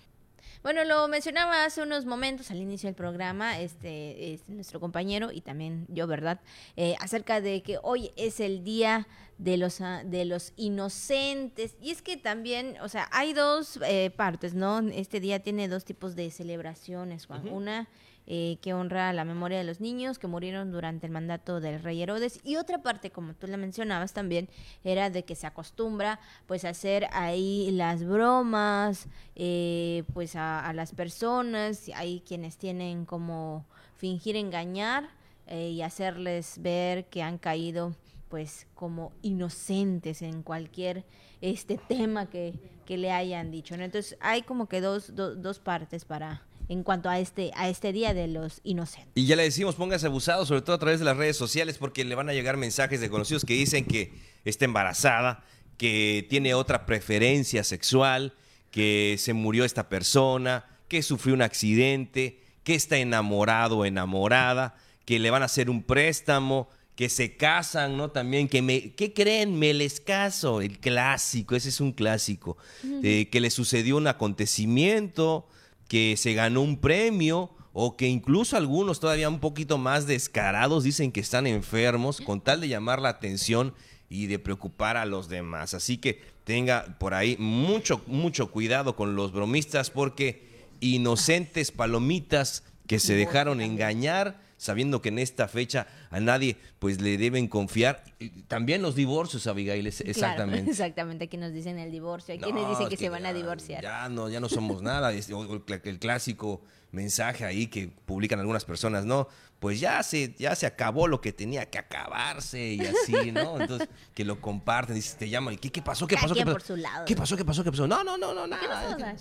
[0.64, 5.42] Bueno, lo mencionaba hace unos momentos al inicio del programa, este es nuestro compañero y
[5.42, 6.40] también yo, ¿verdad?
[6.76, 11.92] Eh, acerca de que hoy es el día de los ah, de los inocentes y
[11.92, 14.80] es que también, o sea, hay dos eh, partes, ¿no?
[14.80, 17.48] Este día tiene dos tipos de celebraciones, Juan.
[17.50, 17.88] Una
[18.30, 22.02] eh, que honra la memoria de los niños que murieron durante el mandato del rey
[22.02, 22.42] Herodes.
[22.44, 24.50] Y otra parte, como tú la mencionabas también,
[24.84, 30.92] era de que se acostumbra pues a hacer ahí las bromas, eh, pues a, las
[30.92, 33.66] personas, hay quienes tienen como
[33.96, 35.08] fingir engañar
[35.48, 37.96] eh, y hacerles ver que han caído
[38.28, 41.06] pues como inocentes en cualquier
[41.40, 43.76] este tema que, que le hayan dicho.
[43.76, 47.94] Entonces hay como que dos, do, dos partes para en cuanto a este, a este
[47.94, 49.12] Día de los Inocentes.
[49.16, 52.04] Y ya le decimos, póngase abusado, sobre todo a través de las redes sociales, porque
[52.04, 54.14] le van a llegar mensajes de conocidos que dicen que
[54.46, 55.44] está embarazada,
[55.78, 58.34] que tiene otra preferencia sexual,
[58.72, 65.20] que se murió esta persona, que sufrió un accidente, que está enamorado o enamorada, que
[65.20, 68.10] le van a hacer un préstamo, que se casan, ¿no?
[68.10, 69.58] También, que me, ¿qué creen?
[69.58, 72.58] Me les caso, el clásico, ese es un clásico,
[73.04, 75.48] eh, que le sucedió un acontecimiento,
[75.88, 81.12] que se ganó un premio o que incluso algunos todavía un poquito más descarados dicen
[81.12, 83.74] que están enfermos con tal de llamar la atención
[84.10, 85.74] y de preocupar a los demás.
[85.74, 90.48] Así que tenga por ahí mucho, mucho cuidado con los bromistas porque
[90.80, 97.18] inocentes palomitas que se dejaron engañar sabiendo que en esta fecha a nadie pues le
[97.18, 98.04] deben confiar.
[98.48, 100.58] También los divorcios, Abigail, exactamente.
[100.58, 103.26] Claro, exactamente, aquí nos dicen el divorcio, hay no, quienes dicen que, que, se van
[103.26, 103.84] a divorciar.
[103.84, 109.28] Ya no, ya no somos nada, el clásico mensaje ahí que publican algunas personas, ¿no?
[109.60, 113.60] Pues ya se, ya se acabó lo que tenía que acabarse y así, ¿no?
[113.62, 116.06] Entonces, que lo comparten, dices, te llaman, ¿y qué, qué pasó?
[116.06, 116.36] ¿Qué pasó?
[116.36, 116.76] ¿Qué pasó?
[117.06, 117.36] ¿Qué pasó?
[117.38, 117.64] ¿Qué pasó?
[117.64, 117.88] ¿Qué pasó?
[117.88, 119.16] No, no, no, no, nada.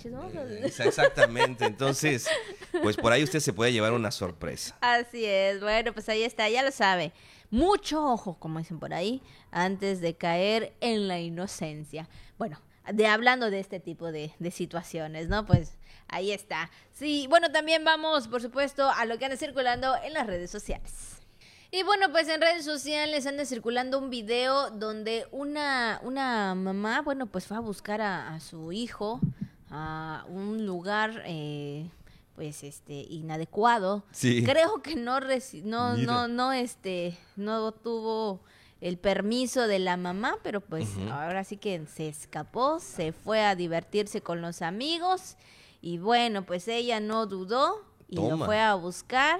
[0.63, 1.65] Exactamente.
[1.65, 2.27] Entonces,
[2.83, 4.77] pues por ahí usted se puede llevar una sorpresa.
[4.81, 5.59] Así es.
[5.59, 7.13] Bueno, pues ahí está, ya lo sabe.
[7.49, 12.07] Mucho ojo, como dicen por ahí, antes de caer en la inocencia.
[12.37, 12.61] Bueno,
[12.93, 15.45] de hablando de este tipo de, de situaciones, ¿no?
[15.45, 15.77] Pues
[16.09, 16.69] Ahí está.
[16.93, 21.17] Sí, bueno, también vamos, por supuesto, a lo que anda circulando en las redes sociales.
[21.69, 27.27] Y bueno, pues en redes sociales anda circulando un video donde una, una mamá, bueno,
[27.27, 29.19] pues fue a buscar a, a su hijo
[29.69, 31.89] a un lugar, eh,
[32.35, 34.05] pues, este, inadecuado.
[34.11, 34.43] Sí.
[34.45, 35.19] Creo que no,
[35.63, 38.39] no, no, no, este, no tuvo
[38.81, 41.11] el permiso de la mamá, pero pues uh -huh.
[41.11, 45.35] ahora sí que se escapó, se fue a divertirse con los amigos
[45.81, 48.29] y bueno, pues ella no dudó y Toma.
[48.29, 49.39] lo fue a buscar.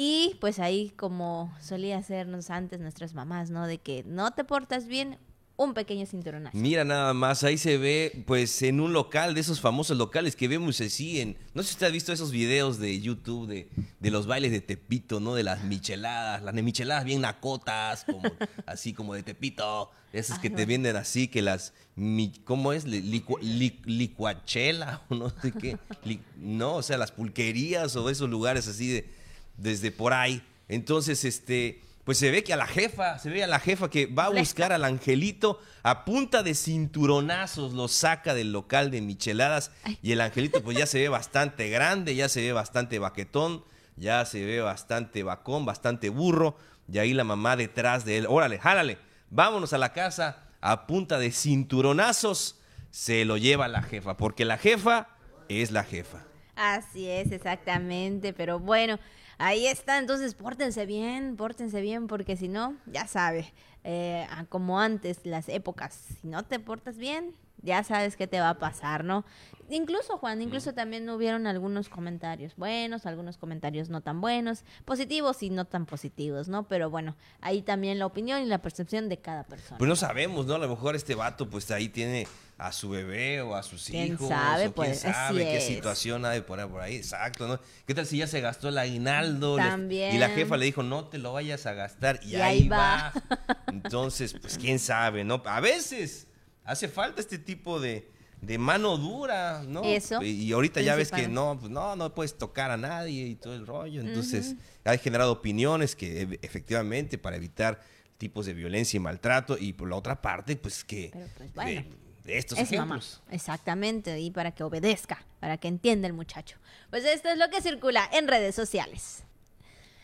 [0.00, 3.66] Y pues ahí, como solía hacernos antes nuestras mamás, ¿no?
[3.66, 5.18] De que no te portas bien,
[5.58, 6.56] un pequeño cinturonazo.
[6.56, 10.46] Mira nada más, ahí se ve pues en un local de esos famosos locales que
[10.46, 11.36] vemos así en...
[11.52, 14.60] No sé si usted ha visto esos videos de YouTube de, de los bailes de
[14.60, 15.34] Tepito, ¿no?
[15.34, 18.22] De las micheladas, las de micheladas bien nacotas, como,
[18.66, 19.90] así como de Tepito.
[20.12, 21.74] Esas que te venden así, que las...
[21.96, 22.84] Mi, ¿Cómo es?
[22.84, 25.76] Licu, li, licuachela o no sé qué.
[26.04, 29.10] Li, no, o sea, las pulquerías o esos lugares así de...
[29.56, 30.40] Desde por ahí.
[30.68, 34.06] Entonces, este pues se ve que a la jefa, se ve a la jefa que
[34.06, 39.72] va a buscar al angelito a punta de cinturonazos, lo saca del local de micheladas
[40.00, 43.62] y el angelito pues ya se ve bastante grande, ya se ve bastante baquetón,
[43.96, 46.56] ya se ve bastante bacón, bastante burro
[46.90, 48.96] y ahí la mamá detrás de él, órale, jálale,
[49.28, 52.58] vámonos a la casa a punta de cinturonazos,
[52.90, 55.08] se lo lleva la jefa, porque la jefa
[55.50, 56.24] es la jefa.
[56.56, 58.98] Así es, exactamente, pero bueno,
[59.38, 63.52] ahí está, entonces pórtense bien, pórtense bien, porque si no, ya sabe,
[63.84, 68.50] eh, como antes, las épocas, si no te portas bien, ya sabes qué te va
[68.50, 69.24] a pasar, ¿no?
[69.70, 75.50] Incluso, Juan, incluso también hubieron algunos comentarios buenos, algunos comentarios no tan buenos, positivos y
[75.50, 76.66] no tan positivos, ¿no?
[76.68, 79.78] Pero bueno, ahí también la opinión y la percepción de cada persona.
[79.78, 80.54] Pues no sabemos, ¿no?
[80.54, 82.26] A lo mejor este vato, pues ahí tiene
[82.58, 84.28] a su bebé o a sus ¿Quién hijos.
[84.28, 85.64] Sabe, o pues, quién sabe qué es.
[85.66, 87.60] situación hay por ahí, por ahí, exacto, ¿no?
[87.86, 89.56] ¿Qué tal si ya se gastó el aguinaldo?
[89.56, 90.14] También.
[90.14, 92.68] y la jefa le dijo, no te lo vayas a gastar, y, Y ahí, ahí
[92.68, 93.12] va.
[93.14, 93.52] va.
[93.68, 95.40] Entonces, pues quién sabe, ¿no?
[95.46, 96.26] A veces
[96.64, 99.82] hace falta este tipo de, de mano dura, ¿no?
[99.84, 103.34] Eso, Y, ahorita ya ves que no, pues no, no puedes tocar a nadie y
[103.36, 104.00] todo el rollo.
[104.00, 107.80] Entonces, ha generado opiniones que e- efectivamente para evitar
[108.16, 111.70] tipos de violencia y maltrato y por la otra parte, pues que Pero, pues, bueno.
[111.70, 113.22] de, de estos es mamá, ejemplos.
[113.30, 116.58] exactamente, y para que obedezca, para que entienda el muchacho.
[116.90, 119.24] Pues esto es lo que circula en redes sociales.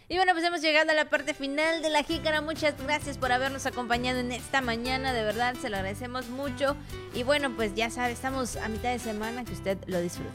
[0.07, 2.43] Y bueno, pues hemos llegado a la parte final de la jícara.
[2.43, 5.15] Muchas gracias por habernos acompañado en esta mañana.
[5.15, 6.77] De verdad, se lo agradecemos mucho.
[7.15, 9.47] Y bueno, pues ya sabe, estamos a mitad de semana.
[9.47, 10.31] Que usted lo disfrute.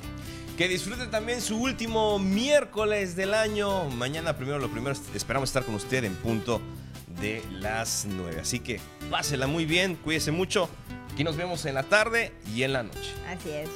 [0.58, 3.92] Que disfrute también su último miércoles del año.
[3.92, 6.60] Mañana, primero lo primero, esperamos estar con usted en punto
[7.22, 8.42] de las 9.
[8.42, 8.80] Así que
[9.12, 10.68] pásela muy bien, cuídese mucho.
[11.14, 13.14] Aquí nos vemos en la tarde y en la noche.
[13.28, 13.70] Así es.